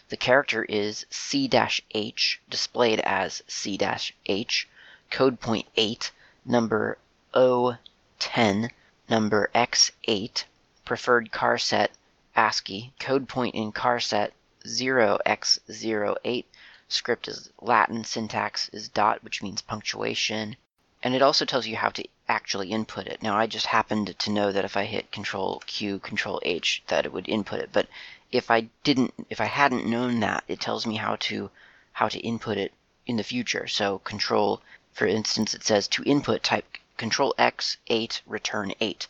The 0.08 0.16
character 0.16 0.64
is 0.64 1.06
C-H 1.10 2.40
displayed 2.48 3.00
as 3.00 3.42
C-H, 3.46 4.68
code 5.10 5.40
point 5.40 5.66
8, 5.76 6.10
number 6.44 6.98
O10 7.34 8.70
number 9.08 9.50
X8, 9.54 10.44
preferred 10.84 11.30
charset 11.30 11.88
ASCII, 12.34 12.92
code 12.98 13.28
point 13.28 13.54
in 13.54 13.72
charset 13.72 14.32
0x08, 14.64 16.44
script 16.92 17.28
is 17.28 17.50
Latin, 17.60 18.04
syntax 18.04 18.68
is 18.68 18.88
dot, 18.88 19.24
which 19.24 19.42
means 19.42 19.62
punctuation, 19.62 20.56
and 21.02 21.14
it 21.14 21.22
also 21.22 21.44
tells 21.44 21.66
you 21.66 21.76
how 21.76 21.88
to 21.88 22.04
actually 22.28 22.70
input 22.70 23.06
it. 23.06 23.22
Now 23.22 23.36
I 23.36 23.46
just 23.46 23.66
happened 23.66 24.18
to 24.18 24.30
know 24.30 24.52
that 24.52 24.64
if 24.64 24.76
I 24.76 24.84
hit 24.84 25.10
Control 25.10 25.62
Q, 25.66 25.98
Control 25.98 26.40
H, 26.44 26.82
that 26.86 27.04
it 27.04 27.12
would 27.12 27.28
input 27.28 27.60
it, 27.60 27.70
but 27.72 27.88
if 28.30 28.50
I 28.50 28.68
didn't, 28.84 29.12
if 29.28 29.40
I 29.40 29.46
hadn't 29.46 29.86
known 29.86 30.20
that, 30.20 30.44
it 30.48 30.60
tells 30.60 30.86
me 30.86 30.96
how 30.96 31.16
to 31.16 31.50
how 31.92 32.08
to 32.08 32.20
input 32.20 32.56
it 32.56 32.72
in 33.06 33.16
the 33.16 33.24
future. 33.24 33.66
So 33.66 33.98
Control, 33.98 34.62
for 34.92 35.06
instance, 35.06 35.54
it 35.54 35.64
says 35.64 35.88
to 35.88 36.02
input 36.04 36.42
type 36.42 36.78
Control 36.96 37.34
X 37.36 37.76
8 37.88 38.22
return 38.26 38.72
8. 38.80 39.08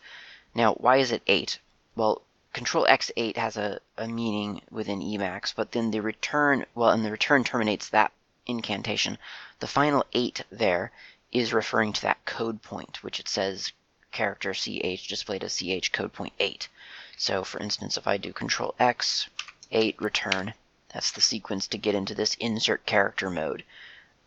Now, 0.55 0.75
why 0.75 0.97
is 0.97 1.13
it 1.13 1.23
8? 1.27 1.59
Well, 1.95 2.23
Control 2.53 2.87
X8 2.87 3.37
has 3.39 3.57
a, 3.57 3.81
a 3.97 4.07
meaning 4.07 4.61
within 4.71 5.01
Emacs, 5.01 5.55
but 5.55 5.73
then 5.73 5.91
the 5.91 6.03
return, 6.03 6.67
well, 6.75 6.91
and 6.91 7.03
the 7.03 7.11
return 7.11 7.45
terminates 7.45 7.89
that 7.89 8.13
incantation. 8.47 9.17
The 9.61 9.67
final 9.67 10.05
8 10.13 10.45
there 10.51 10.93
is 11.31 11.55
referring 11.55 11.95
to 11.95 12.03
that 12.03 12.25
code 12.27 12.61
point, 12.63 13.03
which 13.03 13.19
it 13.19 13.29
says 13.29 13.73
character 14.11 14.53
CH 14.53 15.09
displayed 15.09 15.43
as 15.43 15.57
CH 15.57 15.93
code 15.93 16.13
point 16.13 16.35
8. 16.39 16.69
So, 17.17 17.43
for 17.43 17.59
instance, 17.59 17.97
if 17.97 18.07
I 18.07 18.19
do 18.19 18.35
Control 18.35 18.75
X 18.79 19.29
8 19.71 20.01
return, 20.01 20.53
that's 20.93 21.11
the 21.11 21.23
sequence 21.23 21.67
to 21.69 21.79
get 21.79 21.95
into 21.95 22.15
this 22.15 22.35
insert 22.35 22.85
character 22.85 23.31
mode. 23.31 23.65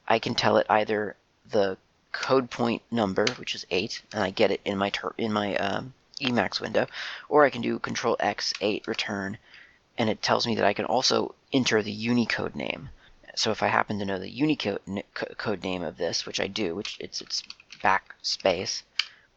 I 0.08 0.18
can 0.18 0.34
tell 0.34 0.58
it 0.58 0.66
either 0.68 1.16
the 1.48 1.78
code 2.12 2.50
point 2.50 2.82
number, 2.90 3.26
which 3.38 3.54
is 3.54 3.68
8, 3.70 4.02
and 4.14 4.24
I 4.24 4.32
get 4.32 4.50
it 4.50 4.62
in 4.66 4.80
my 4.80 4.92
in 5.20 5.32
my 5.32 5.56
um, 5.58 5.94
Emacs 6.22 6.62
window, 6.62 6.88
or 7.28 7.44
I 7.44 7.50
can 7.50 7.62
do 7.62 7.80
Control 7.80 8.16
X 8.20 8.54
8 8.62 8.88
return, 8.88 9.38
and 9.98 10.10
it 10.10 10.22
tells 10.22 10.48
me 10.48 10.56
that 10.56 10.66
I 10.66 10.74
can 10.74 10.86
also 10.86 11.36
enter 11.52 11.82
the 11.82 11.92
Unicode 11.92 12.56
name. 12.56 12.90
So 13.36 13.52
if 13.52 13.62
I 13.62 13.68
happen 13.68 14.00
to 14.00 14.06
know 14.06 14.18
the 14.18 14.30
Unicode 14.30 15.04
code 15.14 15.64
name 15.64 15.84
of 15.84 15.98
this, 15.98 16.26
which 16.26 16.40
I 16.40 16.48
do, 16.48 16.74
which 16.74 16.98
it's 17.00 17.22
its 17.22 17.44
backspace, 17.84 18.84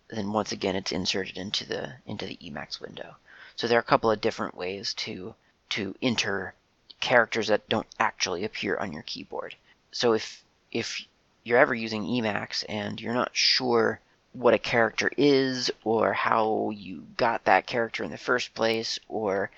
then 0.08 0.32
once 0.32 0.52
again 0.52 0.76
it's 0.76 0.92
inserted 0.92 1.36
into 1.36 1.66
the 1.66 1.94
into 2.06 2.26
the 2.26 2.36
Emacs 2.36 2.80
window. 2.80 3.16
So 3.56 3.66
there 3.66 3.78
are 3.78 3.80
a 3.80 3.92
couple 3.92 4.10
of 4.10 4.20
different 4.20 4.54
ways 4.54 4.94
to 4.94 5.34
to 5.70 5.94
enter 6.00 6.54
characters 7.00 7.48
that 7.48 7.68
don't 7.68 7.86
actually 7.98 8.44
appear 8.44 8.76
on 8.76 8.92
your 8.92 9.02
keyboard. 9.02 9.56
So 9.90 10.12
if 10.12 10.44
if 10.70 11.02
you're 11.42 11.58
ever 11.58 11.74
using 11.74 12.04
Emacs 12.04 12.64
and 12.68 13.00
you're 13.00 13.14
not 13.14 13.36
sure 13.36 14.00
what 14.38 14.54
a 14.54 14.58
character 14.58 15.10
is 15.16 15.70
or 15.82 16.12
how 16.12 16.70
you 16.70 17.04
got 17.16 17.44
that 17.44 17.66
character 17.66 18.04
in 18.04 18.10
the 18.10 18.16
first 18.16 18.54
place 18.54 18.98
or 19.08 19.50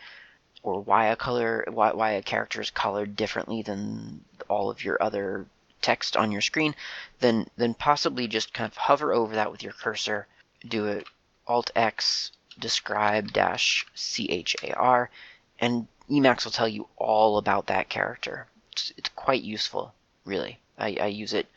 or 0.62 0.80
why 0.80 1.06
a 1.06 1.16
color 1.16 1.64
why, 1.68 1.92
why 1.92 2.12
a 2.12 2.22
character 2.22 2.60
is 2.62 2.70
colored 2.70 3.14
differently 3.14 3.62
than 3.62 4.24
all 4.48 4.70
of 4.70 4.82
your 4.82 4.96
other 5.02 5.46
text 5.82 6.16
on 6.16 6.32
your 6.32 6.40
screen 6.40 6.74
then 7.20 7.46
then 7.56 7.74
possibly 7.74 8.26
just 8.26 8.54
kind 8.54 8.70
of 8.70 8.76
hover 8.76 9.12
over 9.12 9.34
that 9.34 9.52
with 9.52 9.62
your 9.62 9.72
cursor. 9.72 10.26
Do 10.66 10.86
it 10.86 11.06
alt 11.46 11.70
x 11.76 12.32
describe 12.58 13.32
dash 13.32 13.86
char 13.94 15.10
and 15.58 15.88
emacs 16.10 16.44
will 16.44 16.52
tell 16.52 16.68
you 16.68 16.88
all 16.96 17.36
about 17.36 17.66
that 17.66 17.90
character. 17.90 18.46
It's, 18.72 18.92
it's 18.96 19.10
quite 19.10 19.42
useful 19.42 19.94
really. 20.24 20.58
I, 20.78 20.96
I 21.00 21.06
use 21.06 21.34
it 21.34 21.48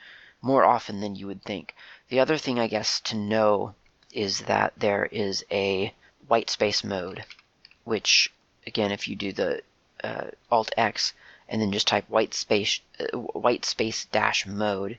more 0.42 0.66
often 0.66 1.00
than 1.00 1.16
you 1.16 1.28
would 1.28 1.44
think. 1.44 1.74
The 2.10 2.20
other 2.20 2.38
thing, 2.38 2.60
I 2.60 2.68
guess, 2.68 3.00
to 3.02 3.16
know 3.16 3.76
is 4.12 4.42
that 4.42 4.74
there 4.78 5.06
is 5.06 5.46
a 5.52 5.94
white 6.28 6.50
space 6.50 6.84
mode, 6.84 7.26
which, 7.84 8.32
again, 8.68 8.92
if 8.92 9.08
you 9.08 9.16
do 9.16 9.32
the 9.32 9.62
uh, 10.04 10.28
Alt 10.52 10.72
X 10.78 11.14
and 11.48 11.62
then 11.62 11.72
just 11.72 11.88
type 11.88 12.10
white 12.10 12.34
space 12.34 12.82
uh, 13.00 13.18
white 13.18 13.66
space 13.66 14.06
dash 14.06 14.46
mode, 14.46 14.98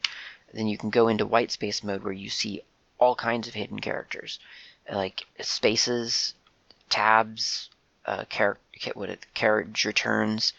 then 0.52 0.66
you 0.66 0.78
can 0.78 0.90
go 0.90 1.08
into 1.08 1.26
white 1.26 1.50
space 1.50 1.82
mode 1.82 2.02
where 2.02 2.12
you 2.12 2.30
see 2.30 2.62
all 2.98 3.14
kinds 3.14 3.48
of 3.48 3.54
hidden 3.54 3.80
characters, 3.80 4.38
like 4.90 5.26
spaces, 5.40 6.34
tabs, 6.88 7.70
uh, 8.06 8.24
what 8.94 9.10
it, 9.10 9.26
carriage 9.34 9.84
returns, 9.84 10.52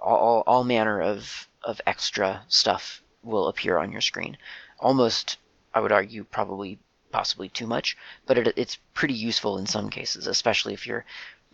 all, 0.00 0.42
all 0.46 0.64
manner 0.64 1.00
of, 1.00 1.48
of 1.62 1.80
extra 1.86 2.42
stuff 2.48 3.02
will 3.22 3.48
appear 3.48 3.78
on 3.78 3.92
your 3.92 4.00
screen. 4.00 4.36
Almost, 4.78 5.36
I 5.76 5.80
would 5.80 5.92
argue, 5.92 6.24
probably 6.24 6.78
possibly 7.12 7.50
too 7.50 7.66
much, 7.66 7.98
but 8.24 8.38
it, 8.38 8.54
it's 8.56 8.78
pretty 8.94 9.12
useful 9.12 9.58
in 9.58 9.66
some 9.66 9.90
cases, 9.90 10.26
especially 10.26 10.72
if 10.72 10.86
you're 10.86 11.04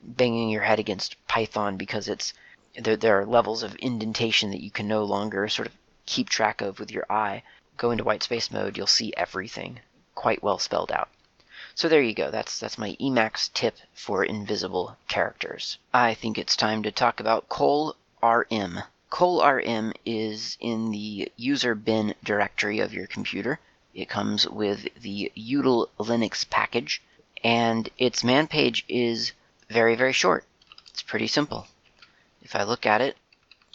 banging 0.00 0.49
your 0.49 0.62
head 0.62 0.79
against 0.79 1.17
Python 1.26 1.76
because 1.76 2.07
it's 2.07 2.33
there, 2.79 2.97
there 2.97 3.19
are 3.19 3.26
levels 3.26 3.64
of 3.64 3.75
indentation 3.81 4.52
that 4.52 4.62
you 4.62 4.71
can 4.71 4.87
no 4.87 5.02
longer 5.02 5.49
sort 5.49 5.67
of 5.67 5.75
keep 6.07 6.29
track 6.29 6.61
of 6.61 6.79
with 6.79 6.93
your 6.93 7.05
eye. 7.11 7.43
Go 7.76 7.91
into 7.91 8.05
white 8.05 8.23
space 8.23 8.49
mode, 8.49 8.76
you'll 8.76 8.87
see 8.87 9.12
everything 9.17 9.81
quite 10.14 10.41
well 10.41 10.61
spelled 10.61 10.93
out. 10.93 11.09
So 11.75 11.88
there 11.88 12.00
you 12.00 12.14
go. 12.14 12.31
That's 12.31 12.61
that's 12.61 12.79
my 12.79 12.97
Emacs 13.00 13.52
tip 13.52 13.76
for 13.93 14.25
invisible 14.25 14.97
characters. 15.09 15.79
I 15.93 16.14
think 16.14 16.38
it's 16.38 16.55
time 16.55 16.85
to 16.85 16.93
talk 16.93 17.19
about 17.19 17.49
Col 17.49 17.97
RM 18.23 18.85
colrm 19.11 19.93
is 20.07 20.57
in 20.61 20.93
the 20.93 21.33
user 21.37 21.75
bin 21.75 22.14
directory 22.23 22.79
of 22.79 22.95
your 22.95 23.09
computer. 23.09 23.59
It 23.95 24.09
comes 24.09 24.49
with 24.49 24.89
the 25.01 25.31
util 25.37 25.89
Linux 25.99 26.49
package, 26.49 27.03
and 27.45 27.89
its 27.99 28.25
man 28.25 28.47
page 28.47 28.85
is 28.89 29.33
very, 29.69 29.95
very 29.97 30.13
short. 30.13 30.45
It's 30.91 31.03
pretty 31.03 31.27
simple. 31.27 31.67
If 32.41 32.57
I 32.57 32.63
look 32.63 32.87
at 32.87 33.01
it, 33.01 33.17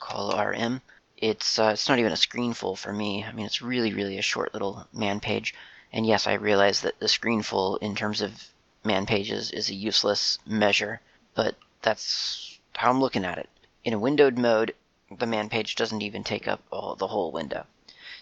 colrm, 0.01 0.81
it's 1.17 1.57
uh, 1.57 1.71
it's 1.73 1.89
not 1.89 1.99
even 1.99 2.11
a 2.11 2.15
screenful 2.15 2.77
for 2.77 2.93
me. 2.93 3.23
I 3.23 3.31
mean, 3.31 3.45
it's 3.45 3.61
really, 3.61 3.93
really 3.93 4.17
a 4.17 4.23
short 4.23 4.53
little 4.53 4.87
man 4.93 5.19
page. 5.19 5.53
And 5.91 6.05
yes, 6.05 6.27
I 6.27 6.33
realize 6.33 6.81
that 6.81 6.99
the 6.99 7.07
screenful 7.07 7.77
in 7.77 7.95
terms 7.95 8.21
of 8.21 8.49
man 8.83 9.05
pages 9.05 9.51
is 9.51 9.69
a 9.69 9.75
useless 9.75 10.37
measure, 10.45 11.01
but 11.33 11.55
that's 11.81 12.59
how 12.75 12.89
I'm 12.89 12.99
looking 12.99 13.25
at 13.25 13.37
it. 13.37 13.49
In 13.83 13.93
a 13.93 13.99
windowed 13.99 14.37
mode, 14.37 14.75
the 15.17 15.25
man 15.25 15.49
page 15.49 15.75
doesn't 15.75 16.01
even 16.01 16.23
take 16.23 16.47
up 16.47 16.61
all, 16.71 16.95
the 16.95 17.07
whole 17.07 17.31
window. 17.31 17.65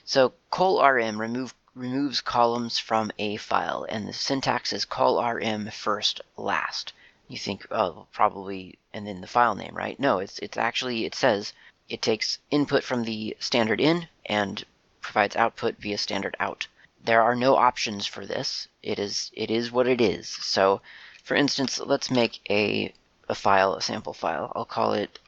So 0.06 0.34
colrm 0.52 1.18
remove, 1.18 1.54
removes 1.76 2.22
columns 2.22 2.80
from 2.80 3.12
a 3.20 3.36
file, 3.36 3.86
and 3.90 4.08
the 4.08 4.14
syntax 4.14 4.72
is 4.72 4.86
colrm 4.86 5.72
first 5.74 6.22
last. 6.38 6.94
You 7.28 7.38
think, 7.38 7.68
oh, 7.70 8.08
probably, 8.14 8.80
and 8.94 9.06
then 9.06 9.20
the 9.20 9.28
file 9.28 9.56
name, 9.56 9.76
right? 9.76 10.00
No, 10.00 10.20
it's 10.20 10.40
it's 10.40 10.58
actually 10.58 11.04
it 11.06 11.14
says 11.14 11.54
it 11.90 12.02
takes 12.02 12.40
input 12.50 12.84
from 12.84 13.04
the 13.04 13.36
standard 13.40 13.82
in 13.82 14.08
and 14.26 14.64
provides 15.02 15.36
output 15.36 15.76
via 15.78 15.98
standard 15.98 16.36
out. 16.40 16.68
There 17.04 17.22
are 17.22 17.36
no 17.36 17.58
options 17.58 18.06
for 18.06 18.26
this. 18.26 18.70
It 18.82 18.98
is 18.98 19.30
it 19.34 19.52
is 19.52 19.72
what 19.72 19.88
it 19.88 20.00
is. 20.00 20.30
So, 20.30 20.82
for 21.24 21.36
instance, 21.36 21.78
let's 21.80 22.10
make 22.10 22.40
a 22.50 22.94
a 23.28 23.36
file, 23.36 23.74
a 23.76 23.82
sample 23.82 24.14
file. 24.14 24.52
I'll 24.56 24.66
call 24.66 24.94
it 24.94 25.20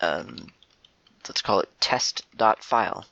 um, 0.00 0.52
let's 1.28 1.42
call 1.42 1.60
it 1.60 1.68
test.file. 1.80 3.04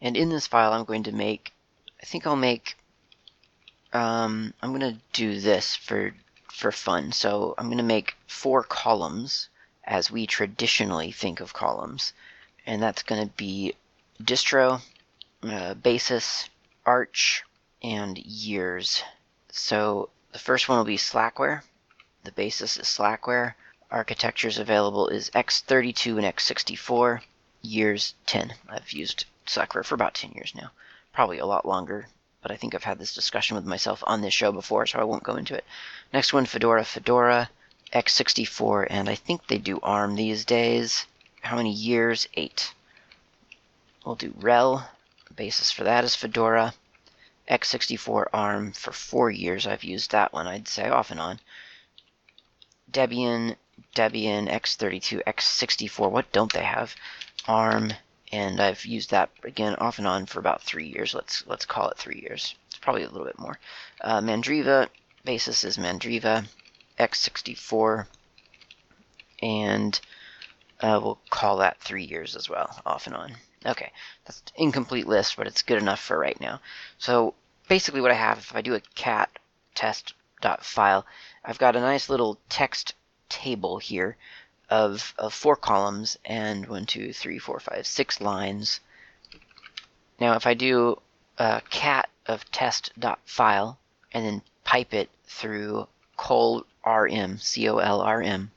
And 0.00 0.16
in 0.16 0.28
this 0.28 0.46
file, 0.46 0.72
I'm 0.72 0.84
going 0.84 1.02
to 1.04 1.12
make, 1.12 1.52
I 2.00 2.06
think 2.06 2.26
I'll 2.26 2.36
make, 2.36 2.76
um, 3.92 4.54
I'm 4.62 4.70
going 4.70 4.94
to 4.94 5.00
do 5.12 5.40
this 5.40 5.74
for, 5.74 6.14
for 6.52 6.70
fun. 6.70 7.12
So 7.12 7.54
I'm 7.58 7.66
going 7.66 7.78
to 7.78 7.84
make 7.84 8.16
four 8.26 8.62
columns 8.62 9.48
as 9.84 10.10
we 10.10 10.26
traditionally 10.26 11.10
think 11.10 11.40
of 11.40 11.52
columns. 11.52 12.12
And 12.66 12.82
that's 12.82 13.02
going 13.02 13.26
to 13.26 13.34
be 13.34 13.74
distro, 14.22 14.82
uh, 15.42 15.74
basis, 15.74 16.48
arch, 16.84 17.44
and 17.82 18.18
years. 18.18 19.02
So 19.50 20.10
the 20.32 20.38
first 20.38 20.68
one 20.68 20.78
will 20.78 20.84
be 20.84 20.98
Slackware, 20.98 21.62
The 22.24 22.32
basis 22.32 22.76
is 22.76 22.86
Slackware. 22.86 23.54
Architectures 23.90 24.58
available 24.58 25.08
is 25.08 25.30
x32 25.30 26.18
and 26.18 26.36
x64. 26.36 27.22
Years 27.62 28.14
10. 28.26 28.54
I've 28.68 28.92
used 28.92 29.24
Slackware 29.48 29.84
for 29.84 29.94
about 29.94 30.14
10 30.14 30.32
years 30.32 30.54
now. 30.54 30.70
Probably 31.12 31.38
a 31.38 31.46
lot 31.46 31.66
longer, 31.66 32.06
but 32.42 32.52
I 32.52 32.56
think 32.56 32.74
I've 32.74 32.84
had 32.84 32.98
this 32.98 33.14
discussion 33.14 33.56
with 33.56 33.64
myself 33.64 34.04
on 34.06 34.20
this 34.20 34.34
show 34.34 34.52
before, 34.52 34.86
so 34.86 34.98
I 34.98 35.04
won't 35.04 35.22
go 35.24 35.36
into 35.36 35.54
it. 35.54 35.64
Next 36.12 36.32
one, 36.32 36.46
Fedora. 36.46 36.84
Fedora, 36.84 37.50
x64, 37.92 38.86
and 38.90 39.08
I 39.08 39.14
think 39.14 39.46
they 39.46 39.58
do 39.58 39.80
ARM 39.82 40.14
these 40.14 40.44
days. 40.44 41.06
How 41.40 41.56
many 41.56 41.72
years? 41.72 42.28
Eight. 42.34 42.72
We'll 44.04 44.14
do 44.14 44.32
RHEL. 44.32 44.86
Basis 45.34 45.70
for 45.70 45.84
that 45.84 46.04
is 46.04 46.14
Fedora. 46.14 46.74
x64 47.48 48.26
ARM 48.32 48.72
for 48.72 48.92
four 48.92 49.30
years. 49.30 49.66
I've 49.66 49.84
used 49.84 50.10
that 50.10 50.32
one, 50.32 50.46
I'd 50.46 50.68
say, 50.68 50.88
off 50.88 51.10
and 51.10 51.20
on. 51.20 51.40
Debian, 52.90 53.56
Debian, 53.94 54.48
x32, 54.50 55.22
x64. 55.24 56.10
What 56.10 56.32
don't 56.32 56.52
they 56.52 56.64
have? 56.64 56.94
ARM, 57.46 57.92
and 58.32 58.60
I've 58.60 58.84
used 58.84 59.10
that 59.10 59.30
again 59.42 59.74
off 59.76 59.98
and 59.98 60.06
on 60.06 60.26
for 60.26 60.38
about 60.38 60.62
three 60.62 60.86
years. 60.86 61.14
Let's 61.14 61.44
let's 61.46 61.64
call 61.64 61.88
it 61.88 61.98
three 61.98 62.20
years. 62.20 62.54
It's 62.66 62.78
probably 62.78 63.02
a 63.02 63.08
little 63.08 63.26
bit 63.26 63.38
more. 63.38 63.58
Uh, 64.00 64.20
Mandriva 64.20 64.88
basis 65.24 65.64
is 65.64 65.76
Mandriva 65.76 66.46
x64, 66.98 68.06
and 69.42 70.00
uh, 70.80 71.00
we'll 71.02 71.18
call 71.30 71.58
that 71.58 71.80
three 71.80 72.04
years 72.04 72.36
as 72.36 72.48
well, 72.48 72.80
off 72.84 73.06
and 73.06 73.16
on. 73.16 73.32
Okay, 73.66 73.90
that's 74.24 74.40
an 74.40 74.62
incomplete 74.64 75.06
list, 75.06 75.36
but 75.36 75.46
it's 75.46 75.62
good 75.62 75.82
enough 75.82 76.00
for 76.00 76.18
right 76.18 76.40
now. 76.40 76.60
So 76.98 77.34
basically, 77.68 78.00
what 78.00 78.10
I 78.10 78.14
have, 78.14 78.38
if 78.38 78.54
I 78.54 78.62
do 78.62 78.74
a 78.74 78.80
cat 78.94 79.30
test 79.74 80.14
dot 80.40 80.64
file, 80.64 81.06
I've 81.44 81.58
got 81.58 81.76
a 81.76 81.80
nice 81.80 82.08
little 82.08 82.38
text 82.48 82.94
table 83.28 83.78
here 83.78 84.16
of, 84.70 85.14
of 85.18 85.32
four 85.32 85.56
columns 85.56 86.18
and 86.24 86.66
one, 86.66 86.86
two, 86.86 87.12
three, 87.12 87.38
four, 87.38 87.58
five, 87.60 87.86
six 87.86 88.20
lines. 88.20 88.80
Now, 90.20 90.34
if 90.34 90.46
I 90.46 90.54
do 90.54 91.00
a 91.38 91.62
cat 91.70 92.08
of 92.26 92.50
test.file 92.50 93.78
and 94.12 94.26
then 94.26 94.42
pipe 94.64 94.92
it 94.92 95.10
through 95.26 95.88
colrm, 96.18 97.40
C-O-L-R-M, 97.40 98.50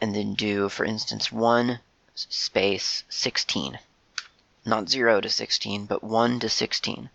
and 0.00 0.14
then 0.14 0.34
do, 0.34 0.68
for 0.68 0.84
instance, 0.84 1.30
1 1.30 1.80
space 2.14 3.04
16. 3.08 3.78
Not 4.64 4.88
0 4.88 5.20
to 5.20 5.28
16, 5.28 5.86
but 5.86 6.02
1 6.02 6.40
to 6.40 6.48
16. 6.48 7.10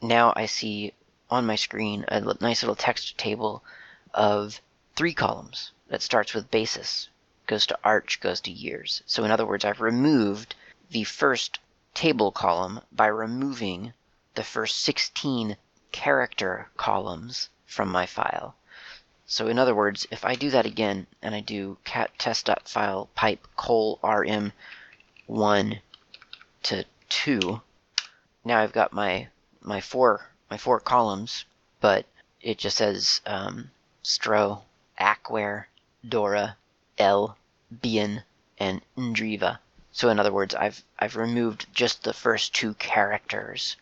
Now 0.00 0.32
I 0.34 0.46
see 0.46 0.94
on 1.30 1.46
my 1.46 1.56
screen 1.56 2.04
a 2.08 2.20
nice 2.40 2.62
little 2.62 2.76
text 2.76 3.18
table 3.18 3.62
of 4.14 4.60
three 4.96 5.14
columns 5.14 5.72
that 5.88 6.02
starts 6.02 6.34
with 6.34 6.50
basis, 6.50 7.08
goes 7.52 7.66
to 7.66 7.78
arch, 7.84 8.18
goes 8.20 8.40
to 8.40 8.50
years. 8.50 9.02
So 9.04 9.24
in 9.24 9.30
other 9.30 9.44
words, 9.44 9.62
I've 9.62 9.82
removed 9.82 10.54
the 10.90 11.04
first 11.04 11.58
table 11.92 12.32
column 12.32 12.80
by 12.90 13.08
removing 13.08 13.92
the 14.36 14.42
first 14.42 14.80
16 14.80 15.58
character 15.90 16.70
columns 16.78 17.50
from 17.66 17.90
my 17.90 18.06
file. 18.06 18.54
So 19.26 19.48
in 19.48 19.58
other 19.58 19.74
words, 19.74 20.06
if 20.10 20.24
I 20.24 20.34
do 20.34 20.48
that 20.48 20.64
again 20.64 21.06
and 21.20 21.34
I 21.34 21.40
do 21.40 21.76
cat 21.84 22.18
test.file 22.18 23.10
pipe 23.14 23.46
col 23.54 24.00
rm 24.02 24.54
1 25.26 25.80
to 26.62 26.86
2, 27.10 27.60
now 28.46 28.60
I've 28.60 28.72
got 28.72 28.94
my 28.94 29.28
my 29.60 29.82
four 29.82 30.30
my 30.48 30.56
four 30.56 30.80
columns, 30.80 31.44
but 31.82 32.06
it 32.40 32.56
just 32.56 32.78
says 32.78 33.20
um, 33.26 33.70
stro, 34.02 34.62
acware, 34.98 35.66
dora, 36.08 36.56
L, 36.98 37.36
Bien, 37.80 38.22
and 38.58 38.82
Ndriva. 38.98 39.58
So 39.92 40.10
in 40.10 40.18
other 40.18 40.32
words, 40.32 40.54
I've 40.54 40.82
I've 40.98 41.16
removed 41.16 41.66
just 41.72 42.02
the 42.02 42.12
first 42.12 42.54
two 42.54 42.74
characters. 42.74 43.76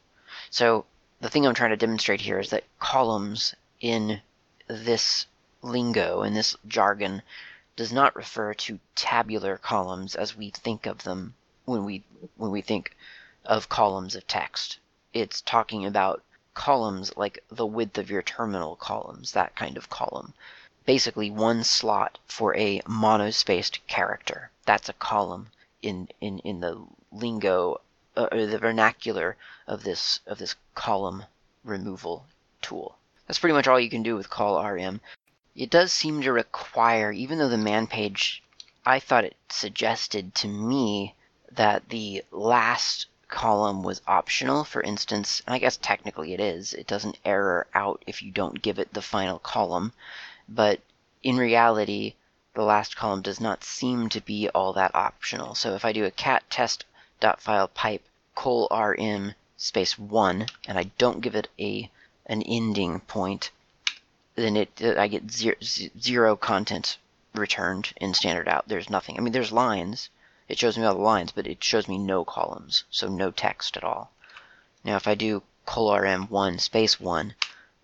So 0.50 0.86
the 1.20 1.28
thing 1.28 1.46
I'm 1.46 1.54
trying 1.54 1.70
to 1.70 1.76
demonstrate 1.76 2.20
here 2.20 2.38
is 2.38 2.50
that 2.50 2.64
columns 2.78 3.54
in 3.80 4.22
this 4.68 5.26
lingo, 5.62 6.22
in 6.22 6.34
this 6.34 6.56
jargon, 6.68 7.22
does 7.76 7.92
not 7.92 8.14
refer 8.14 8.54
to 8.54 8.78
tabular 8.94 9.56
columns 9.56 10.14
as 10.14 10.36
we 10.36 10.50
think 10.50 10.86
of 10.86 11.02
them 11.04 11.34
when 11.64 11.84
we 11.84 12.04
when 12.36 12.50
we 12.50 12.60
think 12.60 12.96
of 13.44 13.68
columns 13.68 14.14
of 14.14 14.26
text. 14.26 14.78
It's 15.12 15.40
talking 15.42 15.84
about 15.84 16.22
columns 16.54 17.16
like 17.16 17.42
the 17.50 17.66
width 17.66 17.98
of 17.98 18.10
your 18.10 18.22
terminal 18.22 18.76
columns, 18.76 19.32
that 19.32 19.56
kind 19.56 19.76
of 19.76 19.88
column 19.88 20.34
basically 20.86 21.30
one 21.30 21.62
slot 21.62 22.18
for 22.26 22.56
a 22.56 22.80
monospaced 22.80 23.78
character. 23.86 24.50
That's 24.64 24.88
a 24.88 24.94
column 24.94 25.48
in 25.82 26.08
in 26.20 26.38
in 26.40 26.60
the 26.60 26.86
lingo 27.12 27.80
uh, 28.16 28.28
or 28.32 28.46
the 28.46 28.58
vernacular 28.58 29.36
of 29.66 29.82
this 29.82 30.20
of 30.26 30.38
this 30.38 30.56
column 30.74 31.24
removal 31.64 32.26
tool. 32.62 32.96
That's 33.26 33.38
pretty 33.38 33.54
much 33.54 33.68
all 33.68 33.78
you 33.78 33.90
can 33.90 34.02
do 34.02 34.16
with 34.16 34.30
colrm. 34.30 35.00
It 35.54 35.70
does 35.70 35.92
seem 35.92 36.22
to 36.22 36.32
require, 36.32 37.12
even 37.12 37.38
though 37.38 37.48
the 37.48 37.58
man 37.58 37.86
page, 37.86 38.42
I 38.84 38.98
thought 39.00 39.24
it 39.24 39.36
suggested 39.48 40.34
to 40.36 40.48
me 40.48 41.14
that 41.52 41.88
the 41.90 42.24
last 42.30 43.06
column 43.28 43.82
was 43.82 44.02
optional. 44.06 44.64
For 44.64 44.82
instance, 44.82 45.42
I 45.46 45.58
guess 45.58 45.76
technically 45.76 46.32
it 46.32 46.40
is. 46.40 46.72
It 46.72 46.86
doesn't 46.86 47.18
error 47.24 47.66
out 47.74 48.02
if 48.06 48.22
you 48.22 48.32
don't 48.32 48.62
give 48.62 48.78
it 48.78 48.92
the 48.92 49.02
final 49.02 49.38
column 49.38 49.92
but 50.52 50.80
in 51.22 51.36
reality, 51.36 52.14
the 52.54 52.62
last 52.62 52.96
column 52.96 53.22
does 53.22 53.40
not 53.40 53.62
seem 53.62 54.08
to 54.08 54.20
be 54.20 54.48
all 54.48 54.72
that 54.72 54.92
optional. 54.94 55.54
So 55.54 55.74
if 55.74 55.84
I 55.84 55.92
do 55.92 56.04
a 56.04 56.10
cat 56.10 56.42
test 56.50 56.84
dot 57.20 57.40
file 57.40 57.68
pipe 57.68 58.02
col 58.34 58.66
rm 58.72 59.36
space 59.56 59.96
one, 59.96 60.46
and 60.66 60.76
I 60.76 60.90
don't 60.98 61.20
give 61.20 61.36
it 61.36 61.48
a 61.58 61.88
an 62.26 62.42
ending 62.42 62.98
point, 63.00 63.50
then 64.34 64.56
it 64.56 64.70
uh, 64.82 65.00
I 65.00 65.06
get 65.06 65.30
zero, 65.30 65.54
zero 65.62 66.36
content 66.36 66.98
returned 67.32 67.92
in 67.96 68.12
standard 68.12 68.48
out. 68.48 68.66
There's 68.66 68.90
nothing. 68.90 69.16
I 69.16 69.20
mean, 69.20 69.32
there's 69.32 69.52
lines. 69.52 70.08
It 70.48 70.58
shows 70.58 70.76
me 70.76 70.84
all 70.84 70.94
the 70.94 71.00
lines, 71.00 71.30
but 71.30 71.46
it 71.46 71.62
shows 71.62 71.86
me 71.86 71.96
no 71.96 72.24
columns, 72.24 72.82
so 72.90 73.08
no 73.08 73.30
text 73.30 73.76
at 73.76 73.84
all. 73.84 74.10
Now, 74.82 74.96
if 74.96 75.06
I 75.06 75.14
do 75.14 75.44
col 75.64 75.90
rm1 75.90 76.60
space 76.60 76.98
1, 76.98 77.34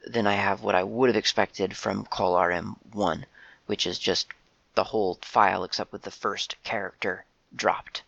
then 0.06 0.26
I 0.26 0.34
have 0.34 0.62
what 0.62 0.74
I 0.74 0.84
would 0.84 1.08
have 1.08 1.16
expected 1.16 1.76
from 1.76 2.06
colrm1, 2.06 3.24
which 3.66 3.86
is 3.86 3.98
just 3.98 4.28
the 4.74 4.84
whole 4.84 5.18
file 5.22 5.64
except 5.64 5.92
with 5.92 6.02
the 6.02 6.10
first 6.10 6.54
character 6.62 7.24
dropped. 7.54 8.02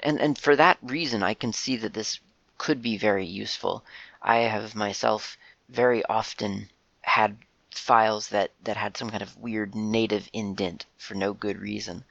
And, 0.00 0.20
and 0.20 0.38
for 0.38 0.54
that 0.56 0.78
reason, 0.82 1.22
I 1.22 1.34
can 1.34 1.52
see 1.52 1.76
that 1.76 1.94
this 1.94 2.20
could 2.58 2.80
be 2.80 2.96
very 2.96 3.26
useful. 3.26 3.84
I 4.20 4.38
have 4.38 4.74
myself 4.74 5.36
very 5.68 6.04
often 6.04 6.70
had 7.00 7.38
files 7.70 8.28
that, 8.28 8.52
that 8.62 8.76
had 8.76 8.96
some 8.96 9.10
kind 9.10 9.22
of 9.22 9.36
weird 9.36 9.74
native 9.74 10.28
indent 10.32 10.86
for 10.96 11.14
no 11.14 11.32
good 11.32 11.58
reason. 11.58 12.04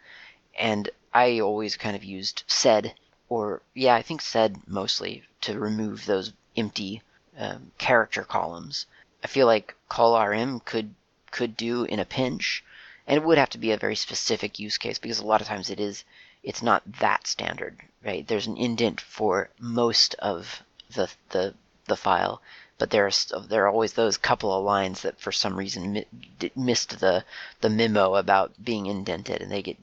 And 0.57 0.89
I 1.13 1.39
always 1.39 1.77
kind 1.77 1.95
of 1.95 2.03
used 2.03 2.43
sed, 2.47 2.95
or 3.29 3.61
yeah, 3.73 3.95
I 3.95 4.01
think 4.01 4.21
sed 4.21 4.67
mostly, 4.67 5.23
to 5.41 5.59
remove 5.59 6.05
those 6.05 6.33
empty 6.57 7.01
um, 7.37 7.71
character 7.77 8.23
columns. 8.23 8.87
I 9.23 9.27
feel 9.27 9.45
like 9.45 9.75
colrm 9.89 10.65
could 10.65 10.95
could 11.29 11.55
do 11.55 11.83
in 11.83 11.99
a 11.99 12.05
pinch, 12.05 12.63
and 13.05 13.17
it 13.17 13.23
would 13.23 13.37
have 13.37 13.51
to 13.51 13.57
be 13.59 13.71
a 13.71 13.77
very 13.77 13.95
specific 13.95 14.57
use 14.57 14.77
case 14.77 14.97
because 14.97 15.19
a 15.19 15.25
lot 15.25 15.41
of 15.41 15.47
times 15.47 15.69
it 15.69 15.79
is 15.79 16.03
it's 16.43 16.63
not 16.63 16.81
that 16.99 17.27
standard, 17.27 17.81
right? 18.03 18.27
There's 18.27 18.47
an 18.47 18.57
indent 18.57 18.99
for 18.99 19.49
most 19.59 20.15
of 20.15 20.63
the 20.89 21.09
the 21.29 21.53
the 21.85 21.95
file, 21.95 22.41
but 22.79 22.89
there's 22.89 23.31
there 23.47 23.65
are 23.65 23.69
always 23.69 23.93
those 23.93 24.17
couple 24.17 24.51
of 24.57 24.63
lines 24.63 25.03
that 25.03 25.19
for 25.19 25.31
some 25.31 25.55
reason 25.55 25.93
mi- 25.93 26.51
missed 26.55 26.99
the 26.99 27.23
the 27.59 27.69
memo 27.69 28.15
about 28.15 28.51
being 28.63 28.87
indented, 28.87 29.41
and 29.41 29.51
they 29.51 29.61
get 29.61 29.77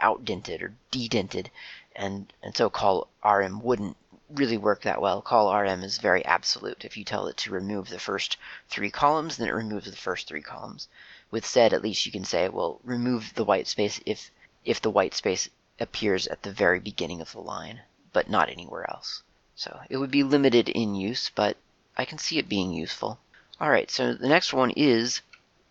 outdented 0.00 0.60
or 0.62 0.74
dedented, 0.90 1.50
and 1.96 2.30
and 2.42 2.54
so 2.54 2.68
call 2.68 3.08
RM 3.24 3.62
wouldn't 3.62 3.96
really 4.34 4.56
work 4.56 4.82
that 4.82 5.00
well. 5.00 5.22
colrm 5.22 5.84
is 5.84 5.98
very 5.98 6.24
absolute. 6.24 6.84
If 6.84 6.96
you 6.96 7.04
tell 7.04 7.26
it 7.26 7.36
to 7.38 7.50
remove 7.50 7.88
the 7.88 7.98
first 7.98 8.36
three 8.68 8.90
columns, 8.90 9.36
then 9.36 9.48
it 9.48 9.54
removes 9.54 9.90
the 9.90 9.96
first 9.96 10.26
three 10.26 10.42
columns. 10.42 10.88
With 11.30 11.46
sed, 11.46 11.72
at 11.72 11.82
least 11.82 12.06
you 12.06 12.12
can 12.12 12.24
say, 12.24 12.48
well, 12.48 12.80
remove 12.84 13.34
the 13.34 13.44
white 13.44 13.66
space 13.66 14.00
if 14.06 14.30
if 14.64 14.80
the 14.80 14.90
white 14.90 15.14
space 15.14 15.48
appears 15.80 16.26
at 16.28 16.42
the 16.42 16.52
very 16.52 16.78
beginning 16.78 17.20
of 17.20 17.32
the 17.32 17.40
line, 17.40 17.80
but 18.12 18.30
not 18.30 18.48
anywhere 18.48 18.88
else. 18.90 19.22
So 19.54 19.80
it 19.88 19.96
would 19.96 20.10
be 20.10 20.22
limited 20.22 20.68
in 20.68 20.94
use, 20.94 21.30
but 21.34 21.56
I 21.96 22.04
can 22.04 22.18
see 22.18 22.38
it 22.38 22.48
being 22.48 22.72
useful. 22.72 23.18
All 23.60 23.70
right, 23.70 23.90
so 23.90 24.14
the 24.14 24.28
next 24.28 24.52
one 24.52 24.70
is 24.70 25.20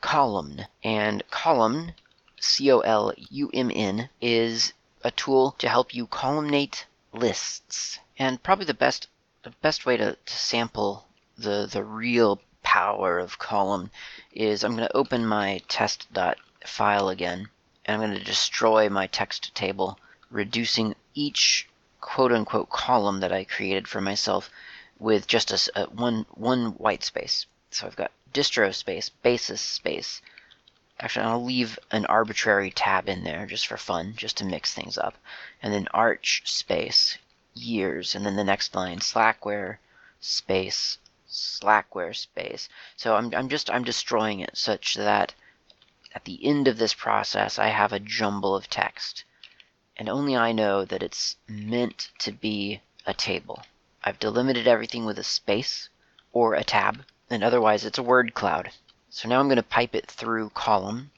column, 0.01 0.61
and 0.83 1.23
column, 1.29 1.93
C-O-L-U-M-N, 2.39 4.09
is 4.21 4.73
a 5.03 5.11
tool 5.11 5.55
to 5.59 5.69
help 5.69 5.93
you 5.93 6.07
columnate 6.07 6.85
lists. 7.13 7.99
And 8.23 8.43
probably 8.43 8.65
the 8.65 8.75
best 8.75 9.07
the 9.41 9.49
best 9.63 9.83
way 9.83 9.97
to, 9.97 10.15
to 10.15 10.33
sample 10.33 11.07
the 11.35 11.65
the 11.65 11.83
real 11.83 12.39
power 12.61 13.17
of 13.17 13.39
column 13.39 13.89
is 14.31 14.63
I'm 14.63 14.75
going 14.75 14.87
to 14.87 14.95
open 14.95 15.25
my 15.25 15.63
test 15.67 16.07
file 16.63 17.09
again, 17.09 17.49
and 17.83 17.95
I'm 17.95 18.07
going 18.07 18.19
to 18.19 18.23
destroy 18.23 18.89
my 18.89 19.07
text 19.07 19.55
table, 19.55 19.97
reducing 20.29 20.95
each 21.15 21.67
quote 21.99 22.31
unquote 22.31 22.69
column 22.69 23.21
that 23.21 23.33
I 23.33 23.43
created 23.43 23.87
for 23.87 24.01
myself 24.01 24.51
with 24.99 25.25
just 25.25 25.49
a, 25.49 25.81
a 25.81 25.89
one 25.89 26.27
one 26.35 26.73
white 26.73 27.03
space. 27.03 27.47
So 27.71 27.87
I've 27.87 27.95
got 27.95 28.11
distro 28.31 28.71
space, 28.71 29.09
basis 29.09 29.61
space. 29.61 30.21
Actually, 30.99 31.25
I'll 31.25 31.43
leave 31.43 31.79
an 31.89 32.05
arbitrary 32.05 32.69
tab 32.69 33.09
in 33.09 33.23
there 33.23 33.47
just 33.47 33.65
for 33.65 33.77
fun, 33.77 34.13
just 34.15 34.37
to 34.37 34.45
mix 34.45 34.75
things 34.75 34.95
up. 34.95 35.15
And 35.63 35.73
then 35.73 35.87
arch 35.87 36.43
space, 36.45 37.17
years, 37.53 38.15
and 38.15 38.25
then 38.25 38.35
the 38.35 38.43
next 38.43 38.75
line, 38.75 38.99
slackware 38.99 39.77
space, 40.19 40.97
slackware 41.29 42.15
space. 42.15 42.69
So 42.95 43.15
I'm, 43.15 43.33
I'm 43.33 43.49
just 43.49 43.69
I'm 43.69 43.83
destroying 43.83 44.39
it 44.39 44.57
such 44.57 44.95
that 44.95 45.33
at 46.13 46.25
the 46.25 46.45
end 46.45 46.67
of 46.67 46.77
this 46.77 46.93
process 46.93 47.57
I 47.57 47.67
have 47.67 47.93
a 47.93 47.99
jumble 47.99 48.55
of 48.55 48.69
text. 48.69 49.23
And 49.97 50.09
only 50.09 50.35
I 50.35 50.51
know 50.51 50.85
that 50.85 51.03
it's 51.03 51.37
meant 51.47 52.09
to 52.19 52.31
be 52.31 52.81
a 53.05 53.13
table. 53.13 53.63
I've 54.03 54.19
delimited 54.19 54.67
everything 54.67 55.05
with 55.05 55.19
a 55.19 55.23
space 55.23 55.89
or 56.33 56.55
a 56.55 56.63
tab, 56.63 57.05
and 57.29 57.43
otherwise 57.43 57.85
it's 57.85 57.97
a 57.97 58.03
word 58.03 58.33
cloud. 58.33 58.71
So 59.09 59.27
now 59.27 59.39
I'm 59.39 59.47
going 59.47 59.57
to 59.57 59.63
pipe 59.63 59.93
it 59.93 60.09
through 60.09 60.51
column 60.51 61.11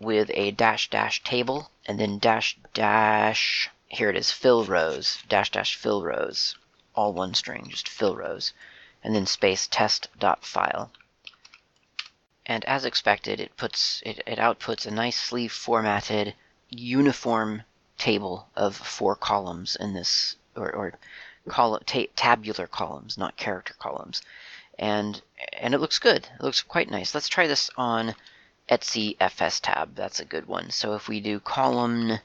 with 0.00 0.30
a 0.34 0.50
dash 0.50 0.90
dash 0.90 1.22
table 1.22 1.70
and 1.86 1.98
then 1.98 2.18
dash 2.18 2.58
dash, 2.74 3.70
here 3.92 4.08
it 4.08 4.16
is, 4.16 4.30
fill 4.30 4.64
rows, 4.64 5.18
dash 5.28 5.50
dash 5.50 5.74
fill 5.74 6.04
rows, 6.04 6.56
all 6.94 7.12
one 7.12 7.34
string, 7.34 7.66
just 7.68 7.88
fill 7.88 8.14
rows, 8.14 8.52
and 9.02 9.16
then 9.16 9.26
space 9.26 9.66
test 9.66 10.08
dot 10.16 10.44
file. 10.44 10.92
And 12.46 12.64
as 12.66 12.84
expected, 12.84 13.40
it 13.40 13.56
puts 13.56 14.00
it, 14.06 14.22
it 14.28 14.38
outputs 14.38 14.86
a 14.86 14.92
nicely 14.92 15.48
formatted 15.48 16.34
uniform 16.68 17.64
table 17.98 18.48
of 18.54 18.76
four 18.76 19.16
columns 19.16 19.74
in 19.74 19.92
this, 19.92 20.36
or, 20.54 20.72
or 20.72 20.92
ta- 21.84 22.06
tabular 22.14 22.68
columns, 22.68 23.18
not 23.18 23.36
character 23.36 23.74
columns. 23.80 24.22
And 24.78 25.20
and 25.52 25.74
it 25.74 25.78
looks 25.78 25.98
good. 25.98 26.28
It 26.38 26.42
looks 26.42 26.62
quite 26.62 26.90
nice. 26.90 27.12
Let's 27.12 27.28
try 27.28 27.48
this 27.48 27.70
on 27.76 28.14
Etsy 28.68 29.16
FS 29.18 29.58
tab. 29.58 29.96
That's 29.96 30.20
a 30.20 30.24
good 30.24 30.46
one. 30.46 30.70
So 30.70 30.94
if 30.94 31.08
we 31.08 31.20
do 31.20 31.40
column 31.40 32.20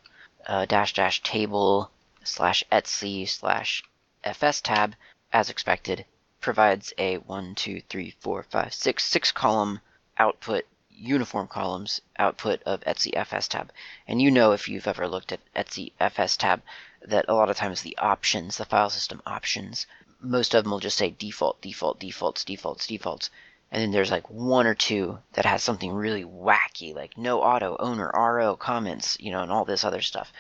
uh, 0.48 0.66
dash 0.66 0.94
dash 0.94 1.22
table 1.24 1.92
slash 2.24 2.64
Etsy 2.72 3.28
slash 3.28 3.84
FS 4.24 4.62
tab, 4.62 4.96
as 5.32 5.50
expected, 5.50 6.06
provides 6.42 6.94
a 6.98 7.18
one, 7.18 7.56
two, 7.56 7.82
three, 7.90 8.12
four, 8.20 8.44
five, 8.44 8.74
six, 8.74 9.04
six 9.04 9.32
column 9.32 9.82
output 10.18 10.66
uniform 10.98 11.48
columns 11.48 12.00
output 12.18 12.62
of 12.64 12.80
Etsy 12.82 13.16
FS 13.16 13.48
tab. 13.48 13.72
And 14.08 14.22
you 14.22 14.32
know 14.32 14.52
if 14.54 14.68
you've 14.68 14.88
ever 14.88 15.08
looked 15.08 15.32
at 15.32 15.42
Etsy 15.54 15.92
FS 16.00 16.38
tab 16.38 16.62
that 17.02 17.26
a 17.28 17.34
lot 17.34 17.50
of 17.50 17.58
times 17.58 17.82
the 17.82 17.98
options, 17.98 18.58
the 18.58 18.66
file 18.66 18.90
system 18.90 19.22
options, 19.26 19.88
most 20.20 20.54
of 20.54 20.64
them 20.64 20.72
will 20.72 20.80
just 20.80 20.98
say 20.98 21.12
default, 21.12 21.62
default, 21.62 22.00
defaults, 22.00 22.44
defaults, 22.46 22.88
defaults. 22.88 23.30
And 23.76 23.82
then 23.82 23.92
there's 23.92 24.10
like 24.10 24.30
one 24.30 24.68
or 24.68 24.74
two 24.74 25.20
that 25.34 25.44
has 25.44 25.62
something 25.62 25.92
really 25.92 26.24
wacky, 26.24 26.96
like 26.96 27.18
no 27.18 27.42
auto, 27.42 27.76
owner, 27.78 28.10
RO, 28.16 28.56
comments, 28.56 29.18
you 29.20 29.32
know, 29.32 29.44
and 29.44 29.52
all 29.52 29.66
this 29.66 29.84
other 29.84 30.02
stuff. 30.02 30.32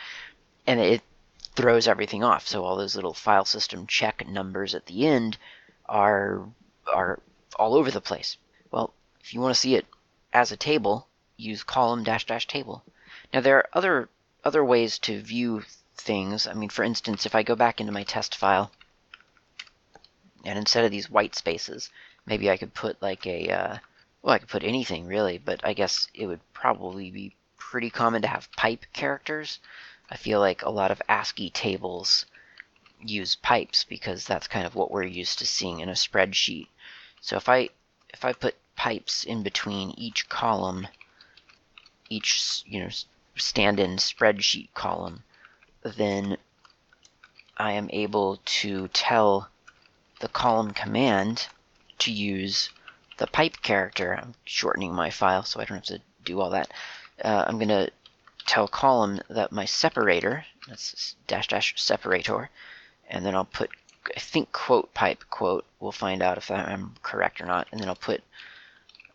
And 0.65 0.79
it 0.79 1.01
throws 1.53 1.85
everything 1.85 2.23
off. 2.23 2.47
So 2.47 2.63
all 2.63 2.77
those 2.77 2.95
little 2.95 3.13
file 3.13 3.43
system 3.43 3.87
check 3.87 4.25
numbers 4.25 4.73
at 4.73 4.85
the 4.85 5.05
end 5.05 5.37
are 5.85 6.47
are 6.87 7.19
all 7.59 7.75
over 7.75 7.91
the 7.91 7.99
place. 7.99 8.37
Well, 8.71 8.93
if 9.19 9.33
you 9.33 9.41
want 9.41 9.53
to 9.53 9.59
see 9.59 9.75
it 9.75 9.85
as 10.31 10.53
a 10.53 10.57
table, 10.57 11.09
use 11.35 11.61
column 11.61 12.05
dash 12.05 12.25
dash 12.25 12.47
table. 12.47 12.85
Now 13.33 13.41
there 13.41 13.57
are 13.57 13.69
other 13.73 14.07
other 14.45 14.63
ways 14.63 14.97
to 14.99 15.19
view 15.19 15.63
things. 15.97 16.47
I 16.47 16.53
mean, 16.53 16.69
for 16.69 16.85
instance, 16.85 17.25
if 17.25 17.35
I 17.35 17.43
go 17.43 17.57
back 17.57 17.81
into 17.81 17.91
my 17.91 18.03
test 18.03 18.33
file, 18.33 18.71
and 20.45 20.57
instead 20.57 20.85
of 20.85 20.91
these 20.91 21.09
white 21.09 21.35
spaces, 21.35 21.89
maybe 22.25 22.49
I 22.49 22.57
could 22.57 22.73
put 22.73 23.01
like 23.01 23.25
a, 23.25 23.49
uh, 23.49 23.77
well, 24.21 24.35
I 24.35 24.39
could 24.39 24.49
put 24.49 24.63
anything 24.63 25.05
really, 25.07 25.37
but 25.37 25.61
I 25.63 25.73
guess 25.73 26.07
it 26.13 26.27
would 26.27 26.41
probably 26.53 27.11
be 27.11 27.35
pretty 27.57 27.89
common 27.89 28.21
to 28.21 28.27
have 28.27 28.51
pipe 28.53 28.85
characters. 28.93 29.59
I 30.09 30.17
feel 30.17 30.39
like 30.39 30.61
a 30.61 30.69
lot 30.69 30.91
of 30.91 31.01
ASCII 31.09 31.49
tables 31.49 32.25
use 33.01 33.35
pipes 33.35 33.83
because 33.83 34.25
that's 34.25 34.47
kind 34.47 34.65
of 34.65 34.75
what 34.75 34.91
we're 34.91 35.03
used 35.03 35.39
to 35.39 35.45
seeing 35.45 35.79
in 35.79 35.89
a 35.89 35.93
spreadsheet. 35.93 36.67
So 37.21 37.37
if 37.37 37.49
I 37.49 37.69
if 38.09 38.23
I 38.23 38.33
put 38.33 38.55
pipes 38.75 39.23
in 39.23 39.43
between 39.43 39.91
each 39.91 40.29
column, 40.29 40.87
each 42.09 42.63
you 42.65 42.79
know 42.79 42.89
stand-in 43.35 43.97
spreadsheet 43.97 44.73
column, 44.73 45.23
then 45.83 46.37
I 47.57 47.73
am 47.73 47.89
able 47.91 48.37
to 48.61 48.87
tell 48.89 49.49
the 50.19 50.29
column 50.29 50.71
command 50.71 51.47
to 52.05 52.11
use 52.11 52.69
the 53.17 53.27
pipe 53.27 53.61
character. 53.61 54.15
I'm 54.15 54.33
shortening 54.45 54.93
my 54.93 55.09
file 55.09 55.43
so 55.43 55.59
I 55.59 55.65
don't 55.65 55.77
have 55.77 55.85
to 55.85 56.01
do 56.23 56.41
all 56.41 56.49
that. 56.51 56.71
Uh, 57.23 57.45
I'm 57.47 57.57
going 57.57 57.69
to 57.69 57.89
tell 58.45 58.67
column 58.67 59.21
that 59.29 59.51
my 59.51 59.65
separator, 59.65 60.45
that's 60.67 61.15
dash 61.27 61.47
dash 61.47 61.73
separator, 61.77 62.49
and 63.09 63.25
then 63.25 63.35
I'll 63.35 63.45
put, 63.45 63.69
I 64.15 64.19
think 64.19 64.51
quote 64.51 64.93
pipe 64.93 65.23
quote, 65.29 65.65
we'll 65.79 65.91
find 65.91 66.21
out 66.21 66.37
if 66.37 66.51
I'm 66.51 66.93
correct 67.01 67.41
or 67.41 67.45
not, 67.45 67.67
and 67.71 67.79
then 67.79 67.87
I'll 67.87 67.95
put 67.95 68.21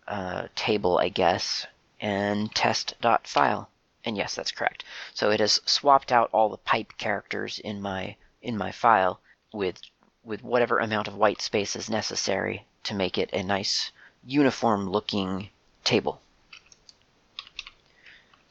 uh, 0.09 0.49
table, 0.57 0.99
I 0.99 1.09
guess, 1.09 1.67
and 2.01 2.53
test 2.55 2.95
dot 3.01 3.27
file. 3.27 3.69
And 4.05 4.17
yes, 4.17 4.35
that's 4.35 4.51
correct. 4.51 4.85
So 5.15 5.31
it 5.31 5.41
has 5.41 5.61
swapped 5.67 6.11
out 6.11 6.31
all 6.33 6.49
the 6.49 6.57
pipe 6.57 6.95
characters 6.97 7.59
in 7.59 7.83
my 7.83 8.17
in 8.41 8.57
my 8.57 8.73
file 8.73 9.21
with 9.53 9.79
with 10.25 10.43
whatever 10.43 10.79
amount 10.79 11.07
of 11.09 11.17
white 11.17 11.43
space 11.43 11.77
is 11.77 11.91
necessary 11.91 12.65
to 12.85 12.95
make 12.95 13.19
it 13.19 13.31
a 13.33 13.43
nice 13.43 13.93
uniform 14.25 14.89
looking 14.89 15.51
table. 15.85 16.21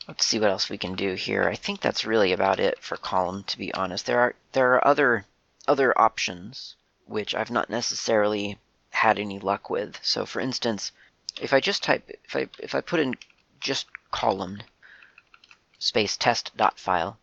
Let's 0.07 0.25
see 0.25 0.39
what 0.39 0.49
else 0.49 0.69
we 0.69 0.77
can 0.77 0.95
do 0.95 1.13
here. 1.13 1.47
I 1.47 1.55
think 1.55 1.81
that's 1.81 2.05
really 2.05 2.33
about 2.33 2.59
it 2.59 2.79
for 2.79 2.97
column 2.97 3.43
to 3.43 3.57
be 3.57 3.73
honest. 3.73 4.07
There 4.07 4.19
are 4.19 4.35
there 4.53 4.73
are 4.73 4.87
other 4.87 5.25
other 5.67 5.95
options 5.95 6.75
which 7.05 7.35
I've 7.35 7.51
not 7.51 7.69
necessarily 7.69 8.57
had 8.89 9.19
any 9.19 9.39
luck 9.39 9.69
with. 9.69 9.99
So 10.01 10.25
for 10.25 10.39
instance, 10.39 10.91
if 11.39 11.53
I 11.53 11.59
just 11.59 11.83
type 11.83 12.09
if 12.23 12.35
I 12.35 12.49
if 12.57 12.73
I 12.73 12.81
put 12.81 12.99
in 12.99 13.15
just 13.59 13.85
column 14.11 14.63
space 15.77 16.17
test 16.17 16.51
dot 16.57 16.79
file, 16.79 17.19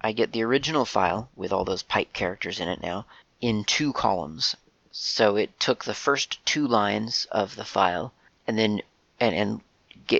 I 0.00 0.12
get 0.12 0.32
the 0.32 0.44
original 0.44 0.84
file 0.84 1.30
with 1.36 1.52
all 1.52 1.64
those 1.64 1.82
pipe 1.82 2.12
characters 2.12 2.58
in 2.58 2.68
it 2.68 2.80
now 2.80 3.06
in 3.40 3.64
two 3.64 3.92
columns. 3.92 4.56
So 4.96 5.34
it 5.34 5.58
took 5.58 5.82
the 5.82 5.92
first 5.92 6.38
two 6.46 6.68
lines 6.68 7.26
of 7.32 7.56
the 7.56 7.64
file 7.64 8.12
and 8.46 8.56
then 8.56 8.80
and 9.18 9.34
and 9.34 9.60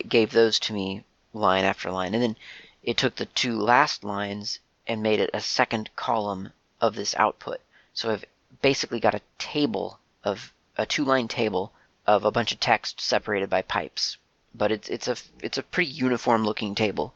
gave 0.08 0.32
those 0.32 0.58
to 0.58 0.72
me 0.72 1.04
line 1.32 1.64
after 1.64 1.92
line, 1.92 2.12
and 2.12 2.20
then 2.20 2.36
it 2.82 2.96
took 2.96 3.14
the 3.14 3.26
two 3.26 3.56
last 3.56 4.02
lines 4.02 4.58
and 4.88 5.00
made 5.00 5.20
it 5.20 5.30
a 5.32 5.40
second 5.40 5.94
column 5.94 6.52
of 6.80 6.96
this 6.96 7.14
output. 7.14 7.60
So 7.92 8.10
I've 8.10 8.24
basically 8.62 8.98
got 8.98 9.14
a 9.14 9.22
table 9.38 10.00
of 10.24 10.52
a 10.76 10.86
two-line 10.86 11.28
table 11.28 11.72
of 12.04 12.24
a 12.24 12.32
bunch 12.32 12.50
of 12.50 12.58
text 12.58 13.00
separated 13.00 13.48
by 13.48 13.62
pipes. 13.62 14.16
But 14.56 14.72
it's 14.72 14.88
it's 14.88 15.06
a 15.06 15.16
it's 15.40 15.58
a 15.58 15.62
pretty 15.62 15.92
uniform 15.92 16.44
looking 16.44 16.74
table 16.74 17.14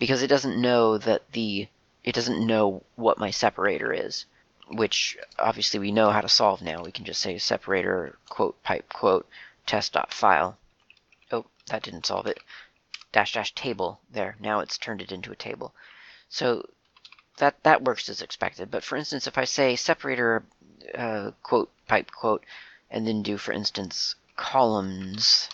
because 0.00 0.20
it 0.22 0.26
doesn't 0.26 0.60
know 0.60 0.98
that 0.98 1.30
the 1.30 1.68
it 2.02 2.16
doesn't 2.16 2.44
know 2.44 2.82
what 2.96 3.18
my 3.18 3.30
separator 3.30 3.92
is, 3.92 4.24
which 4.70 5.16
obviously 5.38 5.80
we 5.80 5.92
know 5.92 6.10
how 6.10 6.20
to 6.20 6.28
solve 6.28 6.62
now. 6.62 6.82
We 6.82 6.92
can 6.92 7.04
just 7.04 7.20
say 7.20 7.38
separator 7.38 8.18
quote 8.28 8.62
pipe 8.62 8.92
quote 8.92 9.26
test 9.66 9.92
dot 9.92 10.12
file. 10.12 10.58
Oh, 11.30 11.46
that 11.66 11.82
didn't 11.82 12.06
solve 12.06 12.26
it. 12.26 12.38
Dash 13.12 13.32
dash 13.32 13.54
table 13.54 14.00
there. 14.10 14.36
Now 14.40 14.60
it's 14.60 14.78
turned 14.78 15.00
it 15.00 15.12
into 15.12 15.32
a 15.32 15.36
table. 15.36 15.74
So 16.28 16.68
that 17.38 17.62
that 17.62 17.82
works 17.82 18.08
as 18.08 18.22
expected. 18.22 18.70
But 18.70 18.84
for 18.84 18.96
instance, 18.96 19.26
if 19.26 19.38
I 19.38 19.44
say 19.44 19.76
separator 19.76 20.44
uh, 20.94 21.32
quote 21.42 21.70
pipe 21.86 22.10
quote 22.10 22.44
and 22.90 23.06
then 23.06 23.22
do 23.22 23.38
for 23.38 23.52
instance 23.52 24.14
columns 24.36 25.48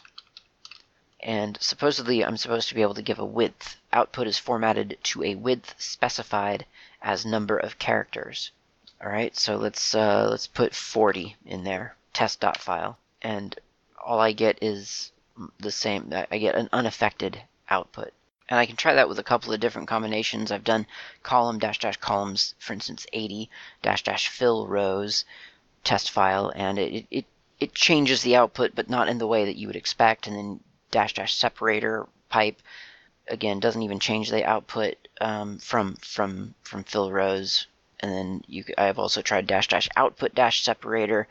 and 1.21 1.57
supposedly 1.61 2.25
I'm 2.25 2.37
supposed 2.37 2.69
to 2.69 2.75
be 2.75 2.83
able 2.83 2.95
to 2.95 3.03
give 3.03 3.19
a 3.19 3.25
width. 3.25 3.77
Output 3.93 4.27
is 4.27 4.39
formatted 4.39 4.99
to 5.05 5.23
a 5.25 5.35
width 5.35 5.75
specified 5.79 6.67
as 7.01 7.25
number 7.25 7.57
of 7.57 7.79
characters. 7.79 8.51
All 9.05 9.11
right, 9.11 9.37
so 9.37 9.57
let's 9.57 9.95
uh, 9.95 10.29
let's 10.31 10.47
put 10.47 10.75
40 10.75 11.37
in 11.45 11.63
there, 11.63 11.95
test.file, 12.15 12.97
and 13.21 13.55
all 14.03 14.19
I 14.19 14.33
get 14.33 14.59
is 14.63 15.13
the 15.61 15.71
same. 15.71 16.11
I 16.31 16.39
get 16.39 16.55
an 16.55 16.71
unaffected 16.73 17.43
output. 17.69 18.15
And 18.49 18.59
I 18.59 18.65
can 18.65 18.77
try 18.77 18.95
that 18.95 19.07
with 19.07 19.19
a 19.19 19.23
couple 19.23 19.53
of 19.53 19.61
different 19.61 19.89
combinations. 19.89 20.51
I've 20.51 20.65
done 20.65 20.87
column 21.23 21.59
dash 21.59 21.81
dash 21.81 21.99
columns, 21.99 22.55
for 22.59 22.73
instance, 22.73 23.07
80 23.13 23.51
dash 23.83 24.05
dash 24.05 24.29
fill 24.29 24.67
rows 24.67 25.27
test 25.83 26.11
file, 26.11 26.51
and 26.57 26.79
it, 26.79 27.07
it, 27.11 27.27
it 27.61 27.75
changes 27.75 28.23
the 28.23 28.37
output, 28.37 28.75
but 28.75 28.89
not 28.89 29.09
in 29.09 29.19
the 29.19 29.27
way 29.27 29.45
that 29.45 29.57
you 29.57 29.67
would 29.67 29.77
expect. 29.77 30.27
And 30.27 30.35
then 30.35 30.61
dash 30.91 31.13
dash 31.13 31.35
separator 31.35 32.09
pipe 32.31 32.63
again 33.29 33.61
doesn't 33.61 33.83
even 33.83 34.01
change 34.01 34.31
the 34.31 34.47
output 34.47 34.97
um, 35.21 35.59
from 35.59 35.97
from 35.97 36.55
from 36.63 36.85
fill 36.85 37.13
rows. 37.13 37.67
And 38.01 38.13
then 38.13 38.45
you, 38.47 38.65
I've 38.77 38.99
also 38.99 39.23
tried 39.23 39.47
dash 39.47 39.69
dash 39.69 39.89
output 39.97 40.35
dash 40.35 40.63
separator. 40.63 41.29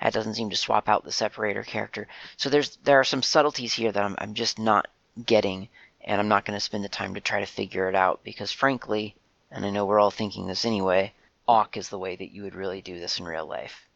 That 0.00 0.12
doesn't 0.12 0.34
seem 0.34 0.50
to 0.50 0.56
swap 0.56 0.88
out 0.88 1.04
the 1.04 1.12
separator 1.12 1.62
character. 1.62 2.06
So 2.36 2.48
there's 2.48 2.76
there 2.84 3.00
are 3.00 3.04
some 3.04 3.22
subtleties 3.22 3.74
here 3.74 3.92
that 3.92 4.02
I'm 4.02 4.16
I'm 4.18 4.34
just 4.34 4.58
not 4.58 4.88
getting, 5.24 5.68
and 6.02 6.20
I'm 6.20 6.28
not 6.28 6.44
going 6.44 6.56
to 6.56 6.60
spend 6.64 6.84
the 6.84 6.88
time 6.88 7.14
to 7.14 7.20
try 7.20 7.40
to 7.40 7.46
figure 7.46 7.88
it 7.88 7.94
out 7.94 8.20
because 8.24 8.52
frankly, 8.52 9.14
and 9.50 9.64
I 9.64 9.70
know 9.70 9.86
we're 9.86 10.00
all 10.00 10.10
thinking 10.10 10.46
this 10.46 10.64
anyway, 10.64 11.12
awk 11.46 11.76
is 11.76 11.88
the 11.88 11.98
way 11.98 12.16
that 12.16 12.32
you 12.32 12.42
would 12.42 12.54
really 12.54 12.80
do 12.80 12.98
this 12.98 13.18
in 13.18 13.24
real 13.24 13.46
life. 13.46 13.88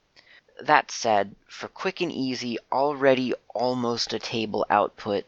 That 0.61 0.91
said, 0.91 1.35
for 1.47 1.69
quick 1.69 2.01
and 2.01 2.11
easy, 2.11 2.59
already 2.73 3.35
almost 3.55 4.13
a 4.13 4.19
table 4.19 4.67
output, 4.69 5.25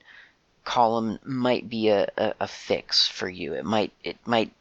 column 0.64 1.18
might 1.24 1.68
be 1.68 1.88
a, 1.88 2.08
a, 2.16 2.34
a 2.40 2.48
fix 2.48 3.06
for 3.08 3.28
you. 3.28 3.54
It 3.54 3.64
might 3.64 3.92
it 4.02 4.16
might 4.26 4.52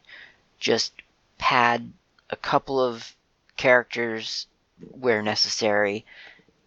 just 0.60 0.94
pad 1.38 1.92
a 2.30 2.36
couple 2.36 2.80
of 2.82 3.16
characters 3.58 4.48
where 4.92 5.22
necessary, 5.22 6.06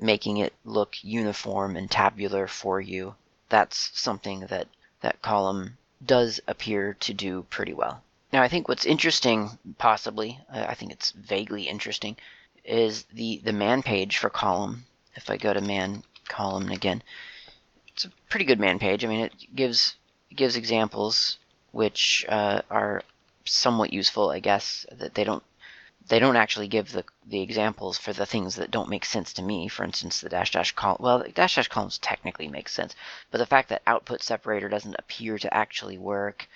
making 0.01 0.39
it 0.39 0.53
look 0.65 0.97
uniform 1.03 1.77
and 1.77 1.91
tabular 1.91 2.47
for 2.47 2.81
you. 2.81 3.15
That's 3.49 3.91
something 3.95 4.41
that 4.49 4.69
that 5.01 5.23
column 5.23 5.77
does 6.05 6.41
appear 6.47 6.95
to 6.95 7.15
do 7.15 7.43
pretty 7.51 7.73
well. 7.73 8.03
Now, 8.33 8.43
I 8.43 8.49
think 8.49 8.67
what's 8.67 8.87
interesting, 8.87 9.59
possibly, 9.79 10.41
I 10.51 10.75
think 10.75 10.91
it's 10.93 11.11
vaguely 11.11 11.65
interesting, 11.65 12.17
is 12.65 13.05
the, 13.13 13.41
the 13.45 13.53
man 13.53 13.83
page 13.83 14.17
for 14.19 14.31
column. 14.31 14.85
If 15.15 15.29
I 15.29 15.37
go 15.37 15.53
to 15.53 15.61
man 15.61 16.03
column 16.29 16.71
again, 16.71 17.03
it's 17.89 18.07
a 18.07 18.11
pretty 18.31 18.47
good 18.47 18.61
man 18.61 18.79
page. 18.79 19.05
I 19.05 19.09
mean, 19.09 19.21
it 19.21 19.35
gives 19.55 19.97
gives 20.35 20.57
examples 20.57 21.39
which 21.73 22.25
uh, 22.27 22.63
are 22.71 23.03
somewhat 23.45 23.93
useful, 23.93 24.31
I 24.31 24.41
guess. 24.41 24.87
That 24.93 25.15
they 25.15 25.25
don't 25.25 25.43
they 26.09 26.19
don't 26.19 26.37
actually 26.37 26.69
give 26.69 26.93
the 26.93 27.05
the 27.27 27.41
examples 27.41 27.99
for 27.99 28.13
the 28.13 28.27
things 28.27 28.57
that 28.57 28.71
don't 28.71 28.89
make 28.89 29.05
sense 29.05 29.33
to 29.35 29.43
me. 29.43 29.69
For 29.69 29.85
instance, 29.85 30.21
the 30.21 30.29
dash 30.29 30.51
dash 30.53 30.73
column. 30.73 30.99
Well, 31.01 31.19
the 31.21 31.29
dash 31.31 31.57
dash 31.57 31.69
columns 31.69 31.99
technically 31.99 32.49
make 32.49 32.69
sense, 32.69 32.95
but 33.31 33.39
the 33.39 33.47
fact 33.47 33.69
that 33.69 33.83
output 33.87 34.23
separator 34.23 34.69
doesn't 34.69 34.97
appear 34.99 35.39
to 35.39 35.55
actually 35.55 35.99
work, 35.99 36.49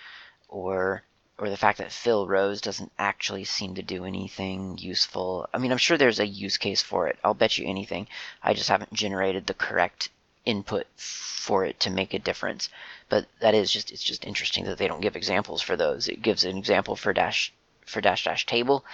or 0.49 1.03
or 1.39 1.51
the 1.51 1.57
fact 1.57 1.79
that 1.79 1.93
fill 1.93 2.27
rows 2.27 2.61
doesn't 2.61 2.93
actually 2.99 3.45
seem 3.45 3.75
to 3.75 3.83
do 3.83 4.05
anything 4.05 4.79
useful. 4.79 5.49
I 5.53 5.59
mean, 5.59 5.71
I'm 5.71 5.79
sure 5.79 5.99
there's 5.99 6.21
a 6.21 6.27
use 6.27 6.57
case 6.57 6.83
for 6.83 7.09
it. 7.09 7.19
I'll 7.23 7.35
bet 7.35 7.59
you 7.59 7.67
anything. 7.67 8.09
I 8.43 8.55
just 8.55 8.71
haven't 8.71 8.93
generated 8.95 9.47
the 9.47 9.55
correct 9.55 10.09
input 10.47 10.87
for 10.97 11.65
it 11.65 11.79
to 11.81 11.91
make 11.91 12.15
a 12.15 12.19
difference. 12.19 12.71
But 13.09 13.27
that 13.41 13.55
is 13.55 13.71
just 13.71 13.91
it's 13.91 14.03
just 14.03 14.25
interesting 14.25 14.65
that 14.65 14.79
they 14.79 14.89
don't 14.89 15.03
give 15.03 15.17
examples 15.17 15.61
for 15.61 15.77
those. 15.77 16.09
It 16.09 16.23
gives 16.23 16.45
an 16.45 16.57
example 16.57 16.97
for 16.97 17.13
dash 17.13 17.53
for 17.85 18.01
dash 18.01 18.25
dash 18.25 18.47
table 18.47 18.85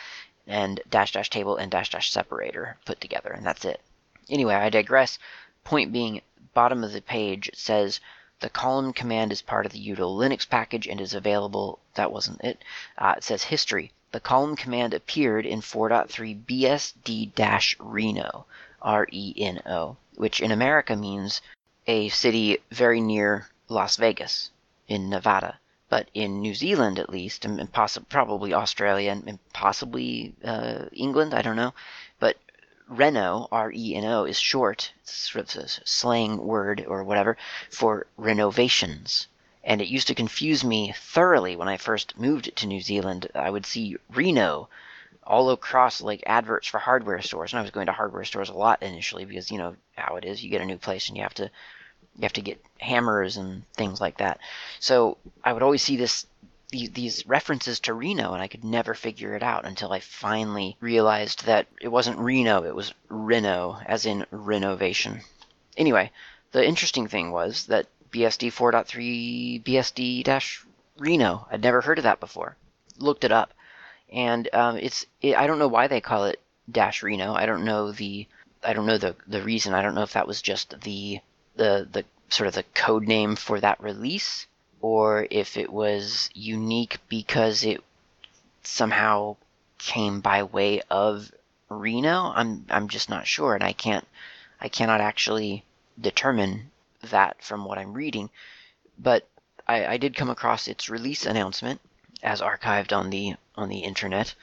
and 0.47 0.81
dash 0.91 1.13
dash 1.13 1.31
table 1.31 1.57
and 1.57 1.71
dash 1.71 1.91
dash 1.91 2.11
separator 2.11 2.77
put 2.85 3.01
together, 3.01 3.31
and 3.31 3.47
that's 3.47 3.65
it. 3.65 3.81
Anyway, 4.29 4.55
I 4.55 4.71
digress. 4.71 5.19
Point 5.65 5.93
being, 5.93 6.23
bottom 6.55 6.83
of 6.83 6.93
the 6.93 7.03
page 7.03 7.51
says 7.55 8.01
the 8.41 8.51
column 8.51 8.93
command 8.93 9.31
is 9.31 9.41
part 9.41 9.67
of 9.67 9.73
the 9.73 9.79
util 9.79 10.17
Linux 10.19 10.49
package 10.49 10.89
and 10.89 11.01
is 11.01 11.15
available. 11.15 11.79
That 11.95 12.11
wasn't 12.11 12.41
it. 12.41 12.63
Uh, 12.99 13.15
it 13.19 13.25
says 13.25 13.45
history. 13.45 13.93
The 14.11 14.21
column 14.21 14.57
command 14.57 14.93
appeared 14.95 15.47
in 15.47 15.61
4.3 15.61 16.45
BSD-Reno, 17.39 18.45
R-E-N-O, 18.83 19.97
which 20.17 20.41
in 20.41 20.51
America 20.51 20.97
means 20.97 21.41
a 21.87 22.09
city 22.09 22.59
very 22.71 23.01
near 23.01 23.49
Las 23.69 23.97
Vegas 23.97 24.51
in 24.89 25.09
Nevada. 25.09 25.59
But 25.93 26.09
in 26.15 26.41
New 26.41 26.55
Zealand, 26.55 26.99
at 26.99 27.11
least, 27.11 27.45
and 27.45 27.71
possibly 27.71 28.07
probably 28.09 28.55
Australia 28.55 29.11
and 29.11 29.39
possibly 29.53 30.35
uh, 30.43 30.87
England, 30.91 31.35
I 31.35 31.43
don't 31.43 31.55
know. 31.55 31.75
But 32.19 32.39
Reno, 32.89 33.47
R 33.53 33.71
E 33.71 33.95
N 33.95 34.07
O, 34.07 34.25
is 34.25 34.41
short, 34.41 34.91
it's 35.03 35.13
sort 35.13 35.55
of 35.55 35.65
a 35.65 35.69
slang 35.69 36.39
word 36.39 36.83
or 36.89 37.05
whatever, 37.05 37.37
for 37.69 38.07
renovations. 38.17 39.29
And 39.63 39.83
it 39.83 39.89
used 39.89 40.09
to 40.09 40.15
confuse 40.15 40.65
me 40.65 40.95
thoroughly 40.97 41.57
when 41.57 41.69
I 41.69 41.77
first 41.77 42.19
moved 42.19 42.57
to 42.57 42.67
New 42.67 42.81
Zealand. 42.81 43.29
I 43.35 43.51
would 43.51 43.67
see 43.67 43.99
Reno 44.09 44.71
all 45.25 45.51
across 45.51 46.01
like 46.01 46.23
adverts 46.25 46.69
for 46.69 46.79
hardware 46.79 47.21
stores, 47.21 47.53
and 47.53 47.59
I 47.59 47.63
was 47.63 47.71
going 47.71 47.89
to 47.89 47.93
hardware 47.93 48.25
stores 48.25 48.49
a 48.49 48.55
lot 48.55 48.83
initially 48.83 49.27
because 49.27 49.51
you 49.51 49.59
know 49.59 49.77
how 49.97 50.17
it 50.17 50.25
is. 50.25 50.43
You 50.43 50.49
get 50.49 50.63
a 50.63 50.65
new 50.65 50.79
place 50.79 51.09
and 51.09 51.19
you 51.19 51.23
have 51.23 51.35
to 51.35 51.51
you 52.17 52.23
have 52.23 52.33
to 52.35 52.43
get 52.43 52.63
hammers 52.79 53.37
and 53.37 53.63
things 53.75 54.01
like 54.01 54.19
that. 54.19 54.39
So 54.81 55.19
I 55.43 55.53
would 55.53 55.63
always 55.63 55.83
see 55.83 55.97
this 55.97 56.27
these 56.71 57.27
references 57.27 57.81
to 57.81 57.93
Reno, 57.93 58.33
and 58.33 58.43
I 58.43 58.49
could 58.49 58.65
never 58.65 58.95
figure 58.95 59.37
it 59.37 59.43
out 59.43 59.67
until 59.67 59.93
I 59.93 60.01
finally 60.01 60.77
realized 60.81 61.45
that 61.45 61.67
it 61.83 61.89
wasn't 61.89 62.19
Reno, 62.19 62.65
it 62.65 62.75
was 62.75 62.95
Reno, 63.11 63.79
as 63.85 64.07
in 64.07 64.25
renovation. 64.31 65.21
Anyway, 65.77 66.11
the 66.53 66.67
interesting 66.67 67.09
thing 67.09 67.31
was 67.31 67.67
that 67.67 67.89
BSD 68.11 68.53
4.3 68.53 69.63
BSD 69.63 70.65
Reno. 70.97 71.47
I'd 71.51 71.63
never 71.63 71.83
heard 71.83 71.99
of 71.99 72.05
that 72.05 72.21
before. 72.21 72.57
Looked 72.99 73.25
it 73.25 73.33
up, 73.33 73.53
and 74.11 74.49
um, 74.55 74.77
it's 74.79 75.05
it, 75.21 75.37
I 75.37 75.47
don't 75.47 75.59
know 75.59 75.69
why 75.69 75.89
they 75.89 76.01
call 76.01 76.25
it 76.25 76.41
dash 76.71 77.03
Reno. 77.03 77.35
I 77.35 77.47
don't 77.47 77.65
know 77.65 77.93
the 77.93 78.27
I 78.63 78.73
don't 78.73 78.87
know 78.87 78.99
the 78.99 79.17
the 79.27 79.43
reason. 79.43 79.75
I 79.75 79.83
don't 79.83 79.95
know 79.95 80.03
if 80.03 80.13
that 80.13 80.27
was 80.27 80.41
just 80.41 80.81
the 80.83 81.21
the 81.57 81.89
the 81.91 82.05
sort 82.29 82.49
of 82.49 82.55
the 82.55 82.65
code 82.75 83.07
name 83.07 83.37
for 83.37 83.61
that 83.61 83.83
release 83.83 84.47
or 84.81 85.27
if 85.31 85.57
it 85.57 85.73
was 85.73 86.29
unique 86.35 86.99
because 87.09 87.65
it 87.65 87.83
somehow 88.63 89.37
came 89.79 90.21
by 90.21 90.43
way 90.43 90.81
of 90.91 91.33
Reno. 91.69 92.33
I'm 92.35 92.67
I'm 92.69 92.89
just 92.89 93.09
not 93.09 93.27
sure, 93.27 93.55
and 93.55 93.65
I 93.65 93.73
can't 93.73 94.07
I 94.61 94.69
cannot 94.69 95.01
actually 95.01 95.65
determine 96.01 96.71
that 97.03 97.43
from 97.43 97.65
what 97.65 97.79
I'm 97.79 97.95
reading. 97.95 98.31
But 98.99 99.27
I, 99.67 99.87
I 99.87 99.97
did 99.97 100.17
come 100.17 100.31
across 100.31 100.69
its 100.69 100.89
release 100.89 101.27
announcement 101.27 101.81
as 102.23 102.41
archived 102.41 102.97
on 102.97 103.11
the 103.11 103.35
on 103.57 103.69
the 103.69 103.81
internet, 103.81 104.35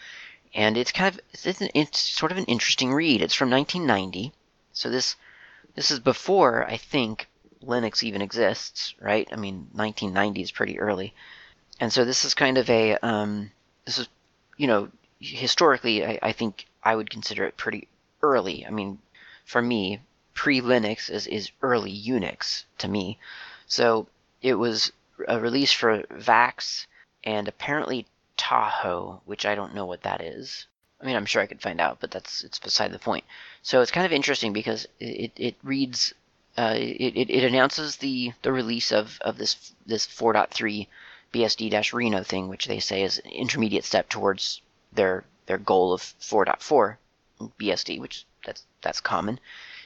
and 0.53 0.77
it's 0.77 0.91
kind 0.91 1.13
of 1.13 1.21
it's, 1.33 1.61
an, 1.61 1.69
it's 1.73 1.99
sort 1.99 2.31
of 2.31 2.37
an 2.37 2.45
interesting 2.45 2.93
read. 2.93 3.21
It's 3.21 3.35
from 3.35 3.49
1990, 3.49 4.33
so 4.73 4.89
this 4.89 5.15
this 5.75 5.91
is 5.91 5.99
before, 5.99 6.65
I 6.65 6.77
think, 6.77 7.27
Linux 7.63 8.03
even 8.03 8.21
exists, 8.21 8.95
right? 8.99 9.27
I 9.31 9.35
mean, 9.35 9.69
1990 9.73 10.41
is 10.41 10.51
pretty 10.51 10.79
early. 10.79 11.13
And 11.79 11.91
so 11.91 12.05
this 12.05 12.25
is 12.25 12.33
kind 12.33 12.57
of 12.57 12.69
a, 12.69 12.97
um, 12.97 13.51
this 13.85 13.97
is, 13.97 14.07
you 14.57 14.67
know, 14.67 14.89
historically, 15.19 16.05
I, 16.05 16.19
I 16.21 16.31
think 16.31 16.65
I 16.83 16.95
would 16.95 17.09
consider 17.09 17.45
it 17.45 17.57
pretty 17.57 17.87
early. 18.21 18.65
I 18.65 18.69
mean, 18.69 18.99
for 19.45 19.61
me, 19.61 20.01
pre 20.33 20.61
Linux 20.61 21.09
is, 21.09 21.27
is 21.27 21.51
early 21.61 21.91
Unix 21.91 22.63
to 22.77 22.87
me. 22.87 23.17
So 23.67 24.07
it 24.41 24.55
was 24.55 24.91
a 25.27 25.39
release 25.39 25.73
for 25.73 26.03
VAX 26.11 26.87
and 27.23 27.47
apparently 27.47 28.05
Tahoe, 28.37 29.21
which 29.25 29.45
I 29.45 29.55
don't 29.55 29.75
know 29.75 29.85
what 29.85 30.03
that 30.03 30.21
is. 30.21 30.67
I 31.01 31.05
mean, 31.05 31.15
I'm 31.15 31.25
sure 31.25 31.41
I 31.41 31.45
could 31.45 31.61
find 31.61 31.79
out, 31.79 31.99
but 32.01 32.11
that's 32.11 32.43
it's 32.43 32.59
beside 32.59 32.91
the 32.91 32.99
point. 32.99 33.23
So 33.61 33.81
it's 33.81 33.91
kind 33.91 34.05
of 34.05 34.11
interesting 34.11 34.51
because 34.51 34.85
it, 34.99 35.31
it 35.37 35.55
reads, 35.63 36.13
uh, 36.57 36.73
it, 36.75 37.29
it 37.29 37.43
announces 37.45 37.97
the, 37.97 38.33
the 38.41 38.51
release 38.51 38.91
of, 38.91 39.17
of 39.21 39.37
this 39.37 39.73
this 39.85 40.05
4.3 40.05 40.87
BSD-Reno 41.33 42.23
thing, 42.23 42.49
which 42.49 42.65
they 42.65 42.79
say 42.79 43.03
is 43.03 43.19
an 43.19 43.31
intermediate 43.31 43.85
step 43.85 44.09
towards 44.09 44.61
their 44.91 45.23
their 45.45 45.57
goal 45.57 45.93
of 45.93 46.01
4.4 46.01 46.97
BSD, 47.59 47.99
which 47.99 48.25
that's 48.45 48.65
that's 48.81 48.99
common. 48.99 49.39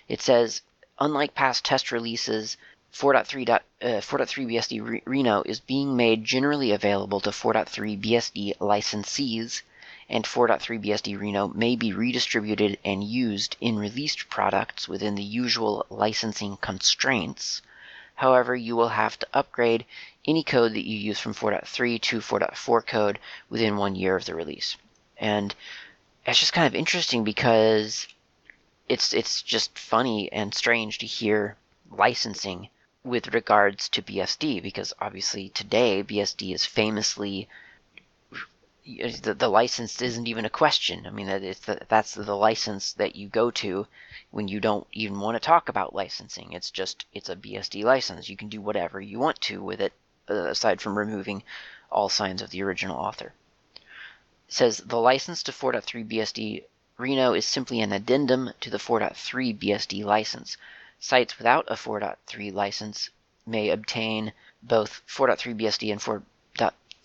It 0.08 0.22
says, 0.22 0.62
unlike 1.00 1.36
past 1.36 1.64
test 1.64 1.92
releases, 1.92 2.58
4.3 2.92 3.50
uh, 3.50 3.60
4.3 3.82 4.48
BSD 4.48 5.02
Reno 5.06 5.44
is 5.46 5.60
being 5.60 5.96
made 5.96 6.24
generally 6.24 6.72
available 6.72 7.20
to 7.20 7.30
4.3 7.30 8.02
BSD 8.02 8.58
licensees 8.58 9.62
and 10.14 10.26
4.3 10.26 10.80
BSD 10.80 11.20
Reno 11.20 11.48
may 11.48 11.76
be 11.76 11.92
redistributed 11.92 12.78
and 12.86 13.04
used 13.04 13.58
in 13.60 13.80
released 13.80 14.30
products 14.30 14.88
within 14.88 15.16
the 15.16 15.24
usual 15.24 15.88
licensing 15.90 16.56
constraints. 16.58 17.64
However, 18.14 18.56
you 18.56 18.76
will 18.76 18.90
have 18.90 19.18
to 19.18 19.28
upgrade 19.34 19.86
any 20.24 20.44
code 20.44 20.74
that 20.74 20.86
you 20.86 20.96
use 20.96 21.18
from 21.18 21.34
4.3 21.34 22.00
to 22.00 22.20
4.4 22.20 22.86
code 22.86 23.18
within 23.50 23.76
one 23.76 23.96
year 23.96 24.16
of 24.16 24.26
the 24.26 24.36
release. 24.36 24.78
And 25.18 25.56
it's 26.28 26.40
just 26.40 26.54
kind 26.54 26.68
of 26.68 26.76
interesting 26.76 27.24
because 27.24 28.08
it's 28.88 29.16
it's 29.16 29.42
just 29.42 29.80
funny 29.80 30.32
and 30.32 30.54
strange 30.54 31.00
to 31.00 31.08
hear 31.08 31.58
licensing 31.90 32.70
with 33.04 33.34
regards 33.34 33.90
to 33.90 34.04
BSD 34.04 34.62
because 34.62 34.94
obviously 35.02 35.50
today 35.50 36.04
BSD 36.04 36.54
is 36.54 36.66
famously 36.66 37.50
the, 38.86 39.34
the 39.34 39.48
license 39.48 40.02
isn't 40.02 40.28
even 40.28 40.46
a 40.46 40.50
question. 40.50 41.08
I 41.08 41.10
mean, 41.10 41.30
it's 41.30 41.62
the, 41.62 41.80
that's 41.88 42.14
the 42.14 42.36
license 42.36 42.94
that 42.94 43.16
you 43.16 43.30
go 43.30 43.50
to 43.52 43.88
when 44.32 44.48
you 44.48 44.60
don't 44.60 44.88
even 44.92 45.20
want 45.20 45.36
to 45.36 45.40
talk 45.40 45.70
about 45.70 45.96
licensing. 45.96 46.52
It's 46.52 46.70
just 46.70 47.06
it's 47.14 47.30
a 47.30 47.36
BSD 47.36 47.84
license. 47.84 48.30
You 48.30 48.36
can 48.36 48.50
do 48.50 48.62
whatever 48.62 49.00
you 49.00 49.20
want 49.20 49.40
to 49.42 49.64
with 49.64 49.80
it 49.80 49.94
uh, 50.30 50.50
aside 50.50 50.82
from 50.82 50.98
removing 50.98 51.44
all 51.90 52.10
signs 52.10 52.42
of 52.42 52.50
the 52.50 52.62
original 52.64 52.98
author. 52.98 53.34
It 53.76 54.54
says 54.54 54.78
the 54.80 55.00
license 55.00 55.44
to 55.44 55.52
4.3 55.52 56.06
BSD 56.06 56.64
Reno 56.98 57.34
is 57.34 57.46
simply 57.46 57.80
an 57.80 57.94
addendum 57.94 58.52
to 58.60 58.70
the 58.70 58.78
4.3 58.78 59.58
BSD 59.58 60.04
license. 60.04 60.58
Sites 61.00 61.38
without 61.38 61.66
a 61.70 61.76
4.3 61.76 62.54
license 62.54 63.10
may 63.46 63.70
obtain 63.70 64.34
both 64.62 65.02
4.3 65.08 65.60
BSD 65.60 65.92
and 65.92 66.02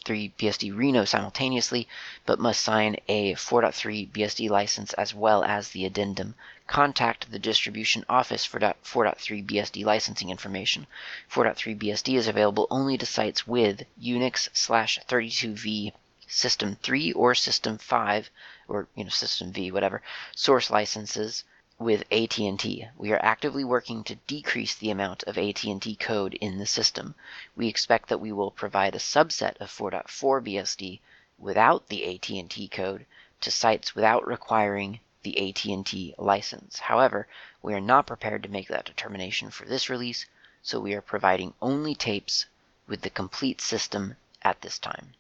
4.3 0.05 0.33
BSD 0.39 0.77
Reno 0.77 1.05
simultaneously, 1.05 1.89
but 2.25 2.39
must 2.39 2.61
sign 2.61 2.97
a 3.09 3.35
4.3 3.35 4.09
BSD 4.09 4.49
license 4.49 4.93
as 4.93 5.13
well 5.13 5.43
as 5.43 5.71
the 5.71 5.85
addendum. 5.85 6.37
Contact 6.69 7.31
the 7.33 7.39
distribution 7.41 8.05
office 8.09 8.45
for 8.45 8.61
4.3 8.61 9.45
BSD 9.45 9.85
licensing 9.85 10.31
information. 10.31 10.87
4.3 11.29 11.77
BSD 11.77 12.17
is 12.17 12.29
available 12.29 12.69
only 12.71 12.97
to 12.97 13.05
sites 13.05 13.47
with 13.47 13.83
Unix 14.01 14.49
slash 14.53 15.01
32V 15.09 15.93
System 16.29 16.77
3 16.81 17.13
or 17.15 17.35
System 17.35 17.77
5 17.77 18.31
or 18.69 18.87
you 18.95 19.03
know 19.03 19.11
System 19.11 19.53
V, 19.53 19.73
whatever, 19.73 20.01
source 20.37 20.71
licenses 20.71 21.43
with 21.81 22.03
AT&T. 22.11 22.89
We 22.97 23.13
are 23.13 23.25
actively 23.25 23.63
working 23.63 24.03
to 24.05 24.17
decrease 24.27 24.75
the 24.75 24.91
amount 24.91 25.23
of 25.25 25.39
AT&T 25.39 25.95
code 25.97 26.35
in 26.35 26.59
the 26.59 26.67
system. 26.67 27.15
We 27.55 27.69
expect 27.69 28.09
that 28.09 28.19
we 28.19 28.33
will 28.33 28.51
provide 28.51 28.97
a 28.97 28.99
subset 28.99 29.57
of 29.59 29.71
4.4 29.71 30.43
BSD 30.43 30.99
without 31.39 31.89
the 31.89 32.15
AT&T 32.15 32.67
code 32.69 33.07
to 33.41 33.51
sites 33.53 33.95
without 33.95 34.27
requiring 34.27 34.99
the 35.23 35.49
AT&T 35.49 36.17
license. 36.19 36.81
However, 36.81 37.29
we 37.63 37.75
are 37.75 37.81
not 37.81 38.09
prepared 38.09 38.43
to 38.43 38.49
make 38.49 38.67
that 38.69 38.85
determination 38.85 39.51
for 39.51 39.65
this 39.65 39.89
release, 39.89 40.27
so 40.63 40.81
we 40.81 40.95
are 40.95 41.01
providing 41.01 41.55
only 41.63 41.95
tapes 41.95 42.47
with 42.89 43.03
the 43.03 43.11
complete 43.11 43.61
system 43.61 44.17
at 44.43 44.63
this 44.63 44.81
time. 44.81 45.15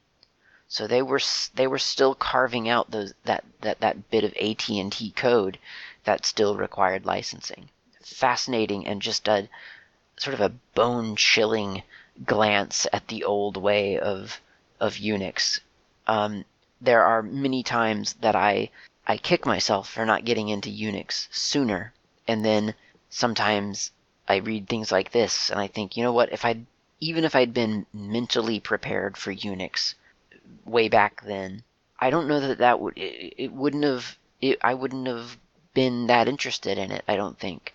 So 0.70 0.86
they 0.86 1.00
were 1.00 1.20
they 1.54 1.66
were 1.66 1.78
still 1.78 2.14
carving 2.14 2.68
out 2.68 2.90
those 2.90 3.14
that 3.24 3.44
that 3.62 3.80
that 3.80 4.10
bit 4.10 4.24
of 4.24 4.34
AT&T 4.36 5.12
code 5.12 5.58
that 6.08 6.24
still 6.24 6.56
required 6.56 7.04
licensing. 7.04 7.68
Fascinating 8.02 8.86
and 8.86 9.02
just 9.02 9.28
a 9.28 9.46
sort 10.16 10.32
of 10.32 10.40
a 10.40 10.54
bone-chilling 10.74 11.82
glance 12.24 12.86
at 12.94 13.08
the 13.08 13.24
old 13.24 13.58
way 13.58 13.98
of 13.98 14.40
of 14.80 14.94
Unix. 14.94 15.60
Um, 16.06 16.46
there 16.80 17.04
are 17.04 17.22
many 17.22 17.62
times 17.62 18.14
that 18.22 18.34
I 18.34 18.70
I 19.06 19.18
kick 19.18 19.44
myself 19.44 19.90
for 19.90 20.06
not 20.06 20.24
getting 20.24 20.48
into 20.48 20.70
Unix 20.70 21.28
sooner, 21.30 21.92
and 22.26 22.42
then 22.42 22.74
sometimes 23.10 23.90
I 24.26 24.36
read 24.36 24.66
things 24.66 24.90
like 24.90 25.12
this 25.12 25.50
and 25.50 25.60
I 25.60 25.66
think, 25.66 25.94
you 25.94 26.02
know 26.02 26.12
what, 26.14 26.32
if 26.32 26.44
I'd 26.46 26.64
even 27.00 27.24
if 27.24 27.34
I'd 27.36 27.52
been 27.52 27.84
mentally 27.92 28.60
prepared 28.60 29.18
for 29.18 29.34
Unix, 29.34 29.94
way 30.64 30.88
back 30.88 31.22
then. 31.24 31.64
I 32.00 32.08
don't 32.08 32.28
know 32.28 32.40
that 32.40 32.58
that 32.58 32.80
would 32.80 32.96
it, 32.96 33.34
it 33.36 33.52
wouldn't 33.52 33.84
have 33.84 34.16
it, 34.40 34.58
I 34.62 34.72
wouldn't 34.72 35.06
have 35.06 35.36
been 35.78 36.08
that 36.08 36.26
interested 36.26 36.76
in 36.76 36.90
it. 36.90 37.04
I 37.06 37.14
don't 37.14 37.38
think, 37.38 37.72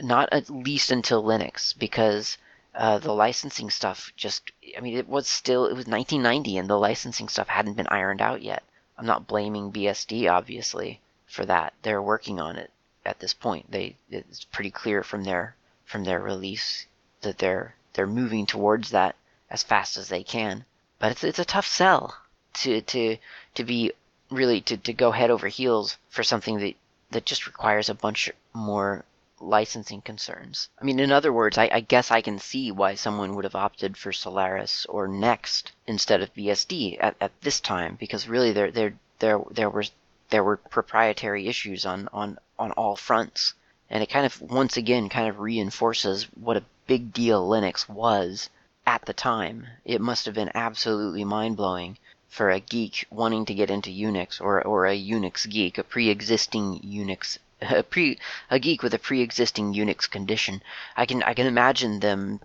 not 0.00 0.30
at 0.32 0.48
least 0.48 0.90
until 0.90 1.22
Linux, 1.22 1.78
because 1.78 2.38
uh, 2.74 2.98
the 2.98 3.12
licensing 3.12 3.68
stuff 3.68 4.10
just 4.16 4.50
I 4.74 4.80
mean 4.80 4.96
it 4.96 5.06
was 5.06 5.28
still 5.28 5.66
it 5.66 5.76
was 5.76 5.86
1990 5.86 6.56
and 6.56 6.70
the 6.70 6.78
licensing 6.78 7.28
stuff 7.28 7.48
hadn't 7.48 7.74
been 7.74 7.88
ironed 7.88 8.22
out 8.22 8.40
yet. 8.40 8.62
I'm 8.96 9.04
not 9.04 9.26
blaming 9.26 9.70
BSD 9.70 10.30
obviously 10.32 11.02
for 11.26 11.44
that. 11.44 11.74
They're 11.82 12.00
working 12.00 12.40
on 12.40 12.56
it 12.56 12.70
at 13.04 13.18
this 13.18 13.34
point. 13.34 13.70
They 13.70 13.96
it's 14.10 14.44
pretty 14.44 14.70
clear 14.70 15.02
from 15.02 15.24
their 15.24 15.56
from 15.84 16.04
their 16.04 16.20
release 16.20 16.86
that 17.20 17.36
they're 17.36 17.74
they're 17.92 18.06
moving 18.06 18.46
towards 18.46 18.88
that 18.92 19.14
as 19.50 19.62
fast 19.62 19.98
as 19.98 20.08
they 20.08 20.22
can. 20.22 20.64
But 20.98 21.12
it's 21.12 21.24
it's 21.24 21.38
a 21.38 21.44
tough 21.44 21.66
sell 21.66 22.16
to 22.62 22.80
to 22.80 23.18
to 23.56 23.64
be 23.64 23.92
really 24.30 24.62
to, 24.62 24.78
to 24.78 24.92
go 24.94 25.10
head 25.10 25.30
over 25.30 25.48
heels 25.48 25.98
for 26.08 26.22
something 26.22 26.60
that 26.60 26.76
that 27.10 27.26
just 27.26 27.46
requires 27.46 27.88
a 27.88 27.94
bunch 27.94 28.30
more 28.52 29.04
licensing 29.40 30.02
concerns. 30.02 30.68
I 30.80 30.84
mean, 30.84 31.00
in 31.00 31.10
other 31.10 31.32
words, 31.32 31.56
I, 31.56 31.68
I, 31.72 31.80
guess 31.80 32.10
I 32.10 32.20
can 32.20 32.38
see 32.38 32.70
why 32.70 32.94
someone 32.94 33.34
would 33.34 33.44
have 33.44 33.54
opted 33.54 33.96
for 33.96 34.12
Solaris 34.12 34.84
or 34.86 35.08
Next 35.08 35.72
instead 35.86 36.20
of 36.20 36.34
BSD 36.34 36.98
at, 37.00 37.16
at 37.20 37.32
this 37.40 37.58
time, 37.58 37.96
because 37.96 38.28
really 38.28 38.52
there 38.52 38.70
there 38.70 38.94
there 39.18 39.40
there 39.50 39.70
were 39.70 39.84
there 40.30 40.44
were 40.44 40.56
proprietary 40.56 41.48
issues 41.48 41.84
on, 41.84 42.08
on, 42.12 42.38
on 42.58 42.70
all 42.72 42.96
fronts. 42.96 43.54
And 43.88 44.02
it 44.02 44.08
kind 44.08 44.24
of 44.24 44.40
once 44.40 44.76
again 44.76 45.08
kind 45.08 45.28
of 45.28 45.40
reinforces 45.40 46.24
what 46.34 46.56
a 46.56 46.64
big 46.86 47.12
deal 47.12 47.48
Linux 47.48 47.88
was 47.88 48.48
at 48.86 49.04
the 49.06 49.12
time. 49.12 49.66
It 49.84 50.00
must 50.00 50.26
have 50.26 50.34
been 50.34 50.52
absolutely 50.54 51.24
mind 51.24 51.56
blowing 51.56 51.98
for 52.30 52.48
a 52.48 52.60
geek 52.60 53.06
wanting 53.10 53.44
to 53.44 53.54
get 53.54 53.70
into 53.70 53.90
Unix, 53.90 54.40
or, 54.40 54.62
or 54.62 54.86
a 54.86 54.96
Unix 54.96 55.50
geek, 55.50 55.78
a 55.78 55.82
pre 55.82 56.08
existing 56.08 56.78
Unix. 56.78 57.38
A 57.60 57.82
pre 57.82 58.18
a 58.48 58.58
geek 58.58 58.82
with 58.82 58.94
a 58.94 58.98
pre-existing 58.98 59.74
Unix 59.74 60.08
condition, 60.08 60.62
I 60.96 61.04
can 61.04 61.22
I 61.22 61.34
can 61.34 61.46
imagine 61.46 62.00
them 62.00 62.40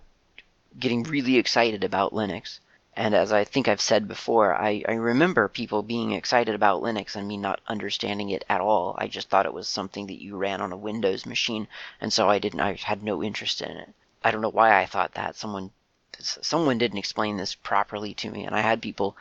getting 0.78 1.04
really 1.04 1.36
excited 1.36 1.84
about 1.84 2.12
Linux. 2.12 2.58
And 2.94 3.14
as 3.14 3.32
I 3.32 3.44
think 3.44 3.68
I've 3.68 3.80
said 3.80 4.08
before, 4.08 4.54
I, 4.54 4.82
I 4.88 4.92
remember 4.92 5.48
people 5.48 5.82
being 5.82 6.12
excited 6.12 6.54
about 6.54 6.82
Linux 6.82 7.14
and 7.14 7.28
me 7.28 7.36
not 7.36 7.60
understanding 7.68 8.30
it 8.30 8.44
at 8.48 8.60
all. 8.60 8.94
I 8.98 9.06
just 9.06 9.28
thought 9.28 9.46
it 9.46 9.54
was 9.54 9.68
something 9.68 10.06
that 10.08 10.20
you 10.20 10.36
ran 10.36 10.60
on 10.60 10.72
a 10.72 10.76
Windows 10.76 11.26
machine, 11.26 11.68
and 12.00 12.12
so 12.12 12.28
I 12.28 12.38
didn't 12.38 12.60
I 12.60 12.74
had 12.74 13.02
no 13.02 13.22
interest 13.22 13.62
in 13.62 13.70
it. 13.70 13.94
I 14.24 14.30
don't 14.30 14.40
know 14.40 14.50
why 14.50 14.78
I 14.78 14.86
thought 14.86 15.14
that. 15.14 15.36
Someone 15.36 15.70
someone 16.18 16.78
didn't 16.78 16.98
explain 16.98 17.36
this 17.36 17.54
properly 17.54 18.14
to 18.14 18.30
me, 18.30 18.44
and 18.44 18.56
I 18.56 18.60
had 18.60 18.82
people 18.82 19.16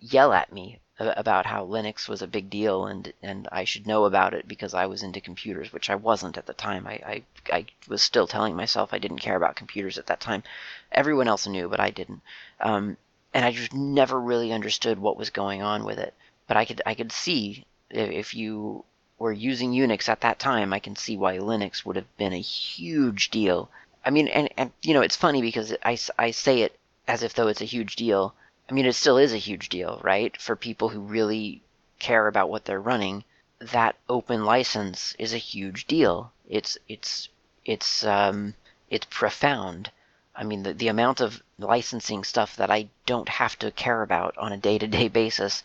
yell 0.00 0.32
at 0.32 0.52
me 0.52 0.78
about 0.98 1.46
how 1.46 1.64
Linux 1.64 2.08
was 2.08 2.22
a 2.22 2.26
big 2.26 2.50
deal 2.50 2.86
and 2.86 3.12
and 3.22 3.48
I 3.52 3.64
should 3.64 3.86
know 3.86 4.04
about 4.04 4.34
it 4.34 4.48
because 4.48 4.74
I 4.74 4.86
was 4.86 5.02
into 5.02 5.20
computers, 5.20 5.72
which 5.72 5.90
I 5.90 5.94
wasn't 5.94 6.36
at 6.36 6.46
the 6.46 6.54
time. 6.54 6.86
I, 6.86 7.00
I, 7.06 7.22
I 7.52 7.66
was 7.88 8.02
still 8.02 8.26
telling 8.26 8.56
myself 8.56 8.92
I 8.92 8.98
didn't 8.98 9.20
care 9.20 9.36
about 9.36 9.56
computers 9.56 9.98
at 9.98 10.06
that 10.06 10.20
time. 10.20 10.42
Everyone 10.90 11.28
else 11.28 11.46
knew, 11.46 11.68
but 11.68 11.80
I 11.80 11.90
didn't. 11.90 12.22
Um, 12.60 12.96
and 13.32 13.44
I 13.44 13.52
just 13.52 13.72
never 13.72 14.20
really 14.20 14.52
understood 14.52 14.98
what 14.98 15.16
was 15.16 15.30
going 15.30 15.62
on 15.62 15.84
with 15.84 15.98
it. 15.98 16.14
But 16.46 16.56
I 16.56 16.64
could 16.64 16.82
I 16.86 16.94
could 16.94 17.12
see 17.12 17.64
if 17.90 18.34
you 18.34 18.84
were 19.18 19.32
using 19.32 19.72
Unix 19.72 20.08
at 20.08 20.20
that 20.22 20.38
time, 20.38 20.72
I 20.72 20.78
can 20.78 20.96
see 20.96 21.16
why 21.16 21.38
Linux 21.38 21.84
would 21.84 21.96
have 21.96 22.16
been 22.16 22.32
a 22.32 22.40
huge 22.40 23.30
deal 23.30 23.70
I 24.08 24.10
mean, 24.10 24.28
and, 24.28 24.48
and 24.56 24.72
you 24.80 24.94
know, 24.94 25.02
it's 25.02 25.16
funny 25.16 25.42
because 25.42 25.74
I, 25.84 25.98
I 26.18 26.30
say 26.30 26.62
it 26.62 26.78
as 27.06 27.22
if 27.22 27.34
though 27.34 27.48
it's 27.48 27.60
a 27.60 27.66
huge 27.66 27.96
deal. 27.96 28.34
I 28.68 28.72
mean, 28.72 28.86
it 28.86 28.94
still 28.94 29.18
is 29.18 29.32
a 29.32 29.38
huge 29.38 29.68
deal, 29.68 30.00
right? 30.02 30.36
For 30.40 30.54
people 30.54 30.90
who 30.90 31.00
really 31.00 31.62
care 31.98 32.26
about 32.28 32.50
what 32.50 32.64
they're 32.64 32.80
running, 32.80 33.24
that 33.58 33.96
open 34.08 34.44
license 34.44 35.14
is 35.18 35.32
a 35.32 35.38
huge 35.38 35.86
deal. 35.86 36.32
It's 36.48 36.76
it's 36.88 37.28
it's 37.64 38.04
um, 38.04 38.54
it's 38.90 39.06
profound. 39.10 39.90
I 40.36 40.44
mean, 40.44 40.62
the, 40.62 40.74
the 40.74 40.88
amount 40.88 41.20
of 41.20 41.42
licensing 41.58 42.24
stuff 42.24 42.56
that 42.56 42.70
I 42.70 42.88
don't 43.06 43.28
have 43.28 43.58
to 43.58 43.70
care 43.72 44.02
about 44.02 44.38
on 44.38 44.52
a 44.52 44.56
day-to-day 44.56 45.08
basis 45.20 45.64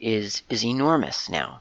is 0.00 0.42
is 0.48 0.64
enormous 0.64 1.28
now, 1.28 1.60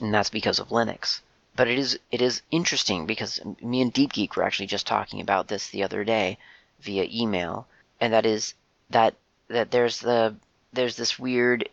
and 0.00 0.12
that's 0.14 0.30
because 0.30 0.58
of 0.58 0.68
Linux 0.68 1.20
but 1.56 1.68
it 1.68 1.78
is 1.78 1.98
it 2.12 2.20
is 2.20 2.42
interesting 2.50 3.06
because 3.06 3.40
me 3.62 3.80
and 3.80 3.92
Deep 3.92 4.12
Geek 4.12 4.36
were 4.36 4.42
actually 4.42 4.66
just 4.66 4.86
talking 4.86 5.20
about 5.20 5.48
this 5.48 5.68
the 5.68 5.82
other 5.82 6.04
day 6.04 6.36
via 6.80 7.06
email, 7.10 7.66
and 7.98 8.12
that 8.12 8.26
is 8.26 8.52
that 8.90 9.14
that 9.48 9.70
there's 9.70 10.00
the 10.00 10.34
there's 10.72 10.96
this 10.96 11.18
weird 11.18 11.68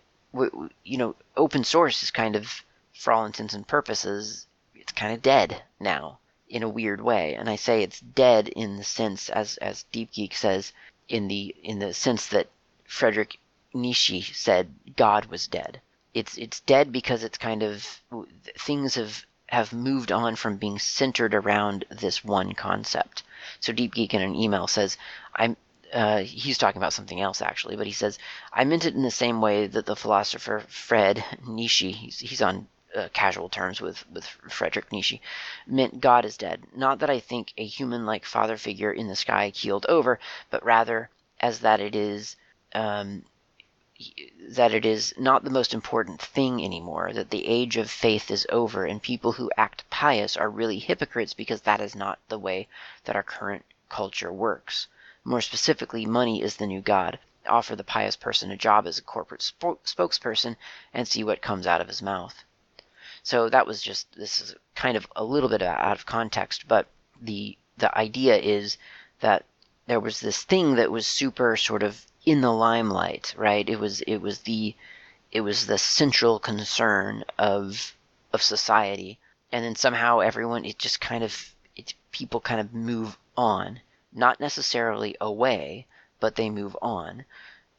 you 0.83 0.97
know 0.97 1.15
open 1.38 1.63
source 1.63 2.03
is 2.03 2.12
kind 2.12 2.36
of 2.36 2.63
for 2.93 3.13
all 3.13 3.25
intents 3.25 3.53
and 3.53 3.67
purposes 3.67 4.47
it's 4.75 4.91
kind 4.91 5.13
of 5.13 5.21
dead 5.21 5.62
now 5.79 6.17
in 6.49 6.63
a 6.63 6.69
weird 6.69 7.01
way 7.01 7.36
and 7.36 7.49
i 7.49 7.55
say 7.55 7.81
it's 7.81 7.99
dead 7.99 8.47
in 8.49 8.77
the 8.77 8.83
sense 8.83 9.29
as 9.29 9.58
as 9.58 9.83
deep 9.91 10.12
geek 10.12 10.33
says 10.33 10.73
in 11.08 11.27
the 11.27 11.56
in 11.63 11.79
the 11.79 11.93
sense 11.93 12.27
that 12.27 12.48
Frederick 12.85 13.39
Nietzsche 13.73 14.21
said 14.21 14.73
god 14.95 15.25
was 15.25 15.48
dead 15.48 15.81
it's 16.13 16.37
it's 16.37 16.60
dead 16.62 16.91
because 16.91 17.23
it's 17.23 17.37
kind 17.37 17.63
of 17.63 18.02
things 18.58 18.95
have 18.95 19.25
have 19.54 19.71
moved 19.71 20.12
on 20.12 20.35
from 20.35 20.58
being 20.58 20.79
centered 20.79 21.33
around 21.35 21.85
this 21.91 22.23
one 22.23 22.54
concept. 22.54 23.21
So 23.60 23.71
Deep 23.71 23.93
Geek 23.93 24.13
in 24.13 24.21
an 24.21 24.35
email 24.35 24.67
says, 24.67 24.98
I'm 25.35 25.56
uh, 25.94 26.19
he's 26.19 26.58
talking 26.58 26.79
about 26.79 26.94
something 26.94 27.21
else 27.21 27.41
actually, 27.41 27.75
but 27.75 27.85
he 27.85 27.94
says, 27.94 28.17
I 28.52 28.63
meant 28.63 28.85
it 28.85 28.96
in 28.96 29.04
the 29.04 29.12
same 29.12 29.41
way 29.41 29.67
that 29.67 29.85
the 29.85 29.96
philosopher 29.96 30.63
Fred 30.67 31.23
Nietzsche, 31.48 31.91
he's, 31.91 32.19
he's 32.19 32.41
on 32.41 32.67
uh, 32.96 33.10
casual 33.13 33.50
terms 33.50 33.79
with, 33.79 34.04
with 34.12 34.25
Frederick 34.25 34.91
Nietzsche, 34.91 35.21
meant 35.67 36.02
God 36.02 36.25
is 36.25 36.37
dead. 36.37 36.63
Not 36.75 37.00
that 37.00 37.10
I 37.10 37.19
think 37.19 37.54
a 37.58 37.65
human 37.65 38.06
like 38.06 38.25
father 38.25 38.58
figure 38.58 38.91
in 38.91 39.08
the 39.08 39.15
sky 39.15 39.52
keeled 39.52 39.85
over, 39.87 40.19
but 40.50 40.65
rather 40.65 41.10
as 41.39 41.60
that 41.60 41.79
it 41.79 41.96
is 41.96 42.35
um, 42.73 43.23
that 44.50 44.73
it 44.73 44.85
is 44.85 45.13
not 45.17 45.44
the 45.44 45.50
most 45.50 45.73
important 45.73 46.21
thing 46.21 46.63
anymore, 46.63 47.13
that 47.13 47.29
the 47.29 47.48
age 47.48 47.77
of 47.77 47.89
faith 47.89 48.31
is 48.31 48.48
over, 48.50 48.85
and 48.85 49.02
people 49.02 49.33
who 49.33 49.52
act 49.58 49.87
pious 49.89 50.35
are 50.35 50.50
really 50.50 50.79
hypocrites 50.79 51.33
because 51.33 51.62
that 51.62 51.79
is 51.79 51.96
not 51.96 52.19
the 52.27 52.39
way 52.39 52.67
that 53.06 53.15
our 53.15 53.23
current 53.23 53.63
culture 53.89 54.33
works. 54.33 54.87
More 55.26 55.42
specifically, 55.42 56.06
money 56.06 56.42
is 56.42 56.58
the 56.58 56.67
new 56.67 56.82
god. 56.82 57.17
Offer 57.48 57.78
the 57.78 57.84
pious 57.84 58.17
person 58.17 58.52
a 58.52 58.58
job 58.58 58.86
as 58.86 58.98
a 58.98 59.02
corporate 59.02 59.40
spo- 59.40 59.80
spokesperson 59.86 60.58
and 60.94 61.08
see 61.08 61.24
what 61.24 61.42
comes 61.42 61.65
out 61.65 61.80
of 61.80 61.88
his 61.88 62.02
mouth. 62.02 62.44
So 63.24 63.48
that 63.48 63.65
was 63.65 63.82
just 63.82 64.13
this 64.15 64.42
is 64.42 64.56
kind 64.76 64.98
of 64.98 65.08
a 65.15 65.24
little 65.24 65.48
bit 65.48 65.62
out 65.62 65.98
of 65.98 66.06
context, 66.06 66.67
but 66.67 66.88
the 67.21 67.58
the 67.78 67.98
idea 67.98 68.36
is 68.36 68.78
that 69.21 69.46
there 69.88 70.02
was 70.02 70.19
this 70.19 70.44
thing 70.44 70.76
that 70.76 70.92
was 70.92 71.08
super 71.08 71.56
sort 71.56 71.84
of 71.84 72.06
in 72.26 72.42
the 72.42 72.52
limelight, 72.52 73.34
right? 73.38 73.67
It 73.69 73.80
was 73.80 74.02
it 74.02 74.17
was 74.17 74.40
the 74.40 74.76
it 75.32 75.42
was 75.42 75.65
the 75.65 75.78
central 75.78 76.38
concern 76.38 77.24
of 77.38 77.96
of 78.34 78.42
society, 78.42 79.19
and 79.54 79.63
then 79.63 79.76
somehow 79.76 80.19
everyone 80.19 80.65
it 80.65 80.78
just 80.78 81.00
kind 81.00 81.24
of 81.24 81.56
it 81.78 81.94
people 82.12 82.42
kind 82.42 82.60
of 82.60 82.74
move 82.74 83.17
on, 83.38 83.80
not 84.15 84.39
necessarily 84.39 85.15
away, 85.19 85.87
but 86.19 86.35
they 86.35 86.49
move 86.49 86.77
on, 86.81 87.25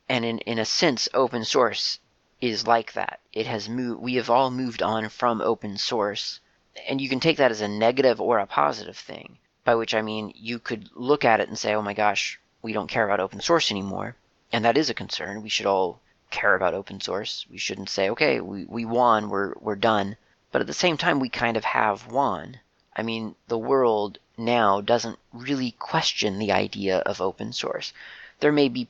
and 0.09 0.25
in 0.25 0.39
in 0.41 0.59
a 0.59 0.65
sense, 0.65 1.09
open 1.15 1.45
source 1.45 1.99
is 2.41 2.67
like 2.67 2.93
that. 2.93 3.21
It 3.33 3.47
has 3.47 3.69
moved. 3.69 4.03
We 4.03 4.17
have 4.17 4.29
all 4.29 4.51
moved 4.51 4.83
on 4.83 5.09
from 5.09 5.41
open 5.41 5.79
source, 5.79 6.41
and 6.89 7.01
you 7.01 7.09
can 7.09 7.21
take 7.21 7.37
that 7.39 7.51
as 7.51 7.61
a 7.61 7.69
negative 7.69 8.21
or 8.21 8.39
a 8.39 8.47
positive 8.47 8.99
thing. 8.99 9.39
By 9.65 9.77
which 9.77 9.95
I 9.95 10.03
mean 10.03 10.33
you 10.35 10.59
could 10.59 10.91
look 10.95 11.25
at 11.25 11.41
it 11.41 11.49
and 11.49 11.59
say, 11.59 11.75
"Oh 11.75 11.83
my 11.83 11.95
gosh, 11.95 12.39
we 12.61 12.73
don't 12.73 12.91
care 12.91 13.07
about 13.07 13.21
open 13.21 13.41
source 13.41 13.71
anymore," 13.71 14.17
and 14.53 14.65
that 14.65 14.77
is 14.77 14.91
a 14.91 14.95
concern. 14.95 15.43
We 15.43 15.49
should 15.49 15.67
all 15.67 16.01
care 16.31 16.55
about 16.55 16.75
open 16.75 17.01
source. 17.01 17.47
We 17.49 17.59
shouldn't 17.59 17.89
say, 17.89 18.11
"Okay, 18.11 18.41
we, 18.41 18.65
we 18.65 18.85
won, 18.85 19.29
we're 19.29 19.55
we're 19.61 19.77
done." 19.77 20.17
But 20.51 20.61
at 20.61 20.67
the 20.67 20.75
same 20.75 20.97
time, 20.97 21.21
we 21.21 21.29
kind 21.29 21.57
of 21.57 21.65
have 21.65 22.09
won. 22.09 22.61
I 22.97 23.03
mean, 23.03 23.37
the 23.49 23.59
world 23.59 24.19
now 24.37 24.81
doesn't 24.81 25.19
really 25.33 25.73
question 25.73 26.39
the 26.39 26.53
idea 26.53 26.99
of 26.99 27.21
open 27.21 27.53
source. 27.53 27.93
There 28.41 28.53
may 28.53 28.69
be 28.69 28.89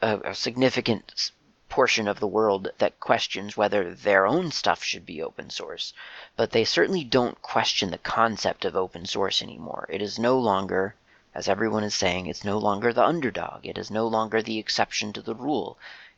a, 0.00 0.18
a 0.18 0.34
significant 0.34 1.30
portion 1.68 2.06
of 2.06 2.20
the 2.20 2.26
world 2.26 2.68
that 2.78 3.00
questions 3.00 3.56
whether 3.56 3.94
their 3.94 4.26
own 4.26 4.50
stuff 4.52 4.84
should 4.84 5.04
be 5.04 5.20
open 5.20 5.50
source, 5.50 5.92
but 6.36 6.52
they 6.52 6.64
certainly 6.64 7.02
don't 7.02 7.42
question 7.42 7.90
the 7.90 7.98
concept 7.98 8.64
of 8.64 8.76
open 8.76 9.04
source 9.04 9.42
anymore. 9.42 9.86
It 9.90 10.00
is 10.00 10.18
no 10.18 10.38
longer, 10.38 10.94
as 11.34 11.48
everyone 11.48 11.82
is 11.82 11.94
saying, 11.94 12.26
it's 12.26 12.44
no 12.44 12.58
longer 12.58 12.92
the 12.92 13.04
underdog. 13.04 13.66
It 13.66 13.76
is 13.76 13.90
no 13.90 14.06
longer 14.06 14.40
the 14.40 14.58
exception 14.58 15.12
to 15.14 15.22
the 15.22 15.34
rule. 15.34 15.76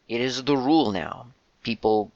It 0.09 0.21
is 0.21 0.45
the 0.45 0.57
rule 0.57 0.93
now. 0.93 1.29
People 1.63 2.13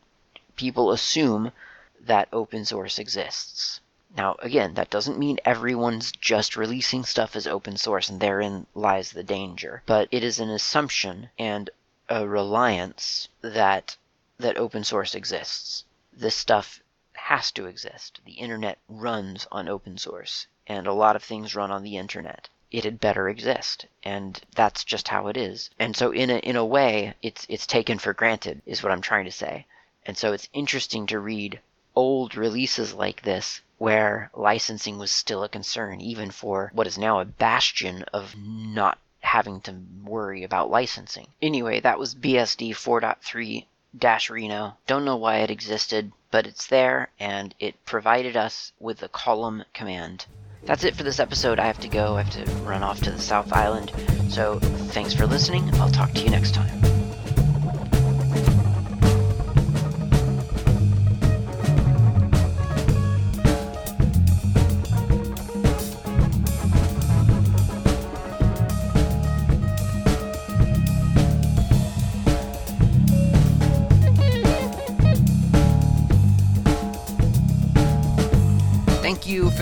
people 0.57 0.93
assume 0.93 1.53
that 1.99 2.29
open 2.33 2.67
source 2.67 2.99
exists. 2.99 3.80
Now, 4.17 4.35
again, 4.41 4.75
that 4.75 4.91
doesn't 4.91 5.19
mean 5.19 5.39
everyone's 5.45 6.11
just 6.11 6.57
releasing 6.57 7.05
stuff 7.05 7.37
as 7.37 7.47
open 7.47 7.77
source, 7.77 8.09
and 8.09 8.19
therein 8.19 8.67
lies 8.75 9.13
the 9.13 9.23
danger. 9.23 9.85
But 9.87 10.09
it 10.11 10.25
is 10.25 10.41
an 10.41 10.51
assumption 10.51 11.31
and 11.39 11.71
a 12.09 12.27
reliance 12.27 13.29
that 13.41 13.97
that 14.37 14.57
open 14.57 14.83
source 14.83 15.15
exists. 15.15 15.85
This 16.13 16.35
stuff 16.35 16.83
has 17.13 17.53
to 17.53 17.67
exist. 17.67 18.21
The 18.25 18.33
internet 18.33 18.79
runs 18.89 19.47
on 19.53 19.69
open 19.69 19.97
source, 19.97 20.49
and 20.67 20.89
a 20.89 20.93
lot 20.93 21.15
of 21.15 21.23
things 21.23 21.55
run 21.55 21.71
on 21.71 21.85
the 21.85 21.97
internet. 21.97 22.49
It 22.73 22.83
had 22.83 22.99
better 22.99 23.29
exist, 23.29 23.87
and 24.03 24.41
that's 24.57 24.83
just 24.83 25.07
how 25.07 25.29
it 25.29 25.37
is. 25.37 25.71
And 25.79 25.95
so, 25.95 26.11
in 26.11 26.31
a 26.31 26.39
in 26.39 26.57
a 26.57 26.65
way, 26.65 27.15
it's 27.23 27.47
it's 27.49 27.67
taken 27.67 28.01
for 28.01 28.13
granted, 28.13 28.61
is 28.67 28.83
what 28.83 28.91
I'm 28.91 29.03
trying 29.03 29.27
to 29.27 29.31
say. 29.31 29.67
And 30.05 30.19
so, 30.19 30.33
it's 30.33 30.49
interesting 30.53 31.07
to 31.07 31.21
read 31.21 31.61
old 32.01 32.35
releases 32.35 32.95
like 32.95 33.23
this 33.23 33.61
where 33.77 34.31
licensing 34.35 34.99
was 34.99 35.11
still 35.11 35.43
a 35.45 35.49
concern, 35.49 36.01
even 36.01 36.31
for 36.31 36.71
what 36.75 36.87
is 36.87 36.99
now 36.99 37.21
a 37.21 37.25
bastion 37.25 38.05
of 38.13 38.35
not 38.37 38.99
having 39.21 39.61
to 39.61 39.75
worry 40.05 40.43
about 40.43 40.71
licensing. 40.71 41.27
Anyway, 41.43 41.81
that 41.81 41.99
was 41.99 42.15
BSD 42.15 42.71
4.3 42.71 43.65
Dash 43.99 44.31
Reno. 44.31 44.77
Don't 44.87 45.05
know 45.05 45.17
why 45.17 45.39
it 45.39 45.51
existed, 45.51 46.13
but 46.31 46.47
it's 46.47 46.67
there 46.67 47.11
and 47.19 47.55
it 47.59 47.85
provided 47.85 48.37
us 48.37 48.73
with 48.79 48.99
the 48.99 49.09
column 49.09 49.65
command. 49.75 50.27
That's 50.65 50.85
it 50.85 50.95
for 50.95 51.03
this 51.03 51.21
episode. 51.21 51.59
I 51.59 51.67
have 51.67 51.81
to 51.81 51.89
go. 51.89 52.17
I 52.17 52.23
have 52.23 52.33
to 52.45 52.53
run 52.63 52.83
off 52.83 53.01
to 53.03 53.11
the 53.11 53.21
South 53.21 53.53
Island. 53.53 53.93
So 54.29 54.59
thanks 54.93 55.15
for 55.15 55.27
listening. 55.27 55.69
I'll 55.75 55.91
talk 55.91 56.13
to 56.13 56.21
you 56.21 56.31
next 56.31 56.55
time. 56.55 57.10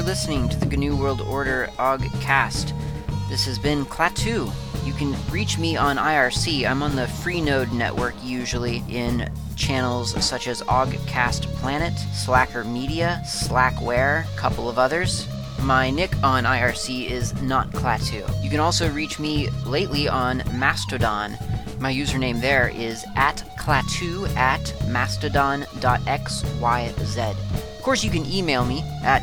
Listening 0.08 0.48
to 0.48 0.58
the 0.58 0.64
GNU 0.64 0.96
World 0.96 1.20
Order 1.20 1.68
Cast. 2.22 2.72
This 3.28 3.44
has 3.44 3.58
been 3.58 3.84
Klaatu. 3.84 4.50
You 4.86 4.94
can 4.94 5.14
reach 5.30 5.58
me 5.58 5.76
on 5.76 5.98
IRC. 5.98 6.66
I'm 6.66 6.82
on 6.82 6.96
the 6.96 7.04
Freenode 7.04 7.70
network 7.72 8.14
usually 8.24 8.82
in 8.88 9.30
channels 9.54 10.14
such 10.24 10.48
as 10.48 10.62
Oggcast 10.62 11.42
Planet, 11.56 11.92
Slacker 12.14 12.64
Media, 12.64 13.20
Slackware, 13.26 14.24
couple 14.34 14.70
of 14.70 14.78
others. 14.78 15.28
My 15.60 15.90
nick 15.90 16.16
on 16.24 16.44
IRC 16.44 17.10
is 17.10 17.38
not 17.42 17.70
Klaatu. 17.72 18.24
You 18.42 18.48
can 18.48 18.60
also 18.60 18.90
reach 18.90 19.18
me 19.18 19.50
lately 19.66 20.08
on 20.08 20.38
Mastodon. 20.54 21.36
My 21.80 21.92
username 21.92 22.40
there 22.40 22.70
is 22.70 23.04
at 23.14 23.44
Klaatu 23.58 24.34
at 24.36 24.72
mastodon.xyz. 24.88 25.68
Of 27.78 27.84
course, 27.84 28.02
you 28.02 28.10
can 28.10 28.26
email 28.26 28.64
me 28.64 28.82
at 29.04 29.22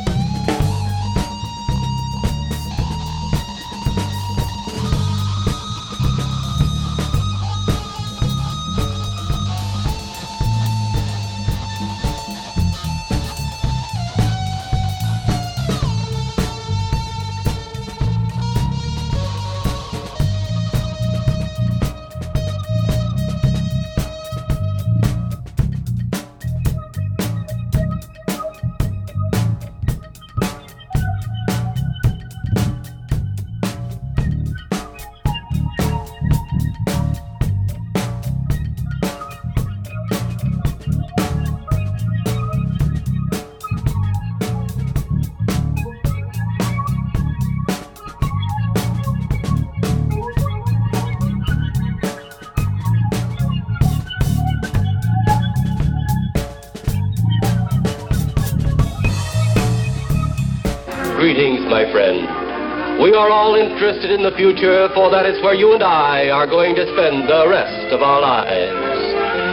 We 63.11 63.17
are 63.17 63.27
all 63.27 63.59
interested 63.59 64.07
in 64.07 64.23
the 64.23 64.31
future, 64.39 64.87
for 64.95 65.11
that 65.11 65.27
is 65.27 65.35
where 65.43 65.51
you 65.51 65.75
and 65.75 65.83
I 65.83 66.31
are 66.31 66.47
going 66.47 66.79
to 66.79 66.87
spend 66.95 67.27
the 67.27 67.43
rest 67.43 67.91
of 67.91 67.99
our 67.99 68.23
lives. 68.23 69.03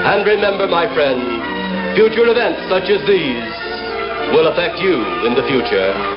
And 0.06 0.22
remember, 0.22 0.70
my 0.70 0.86
friend, 0.94 1.98
future 1.98 2.22
events 2.30 2.62
such 2.70 2.86
as 2.86 3.02
these 3.02 3.50
will 4.30 4.46
affect 4.46 4.78
you 4.78 5.02
in 5.26 5.34
the 5.34 5.42
future. 5.50 5.90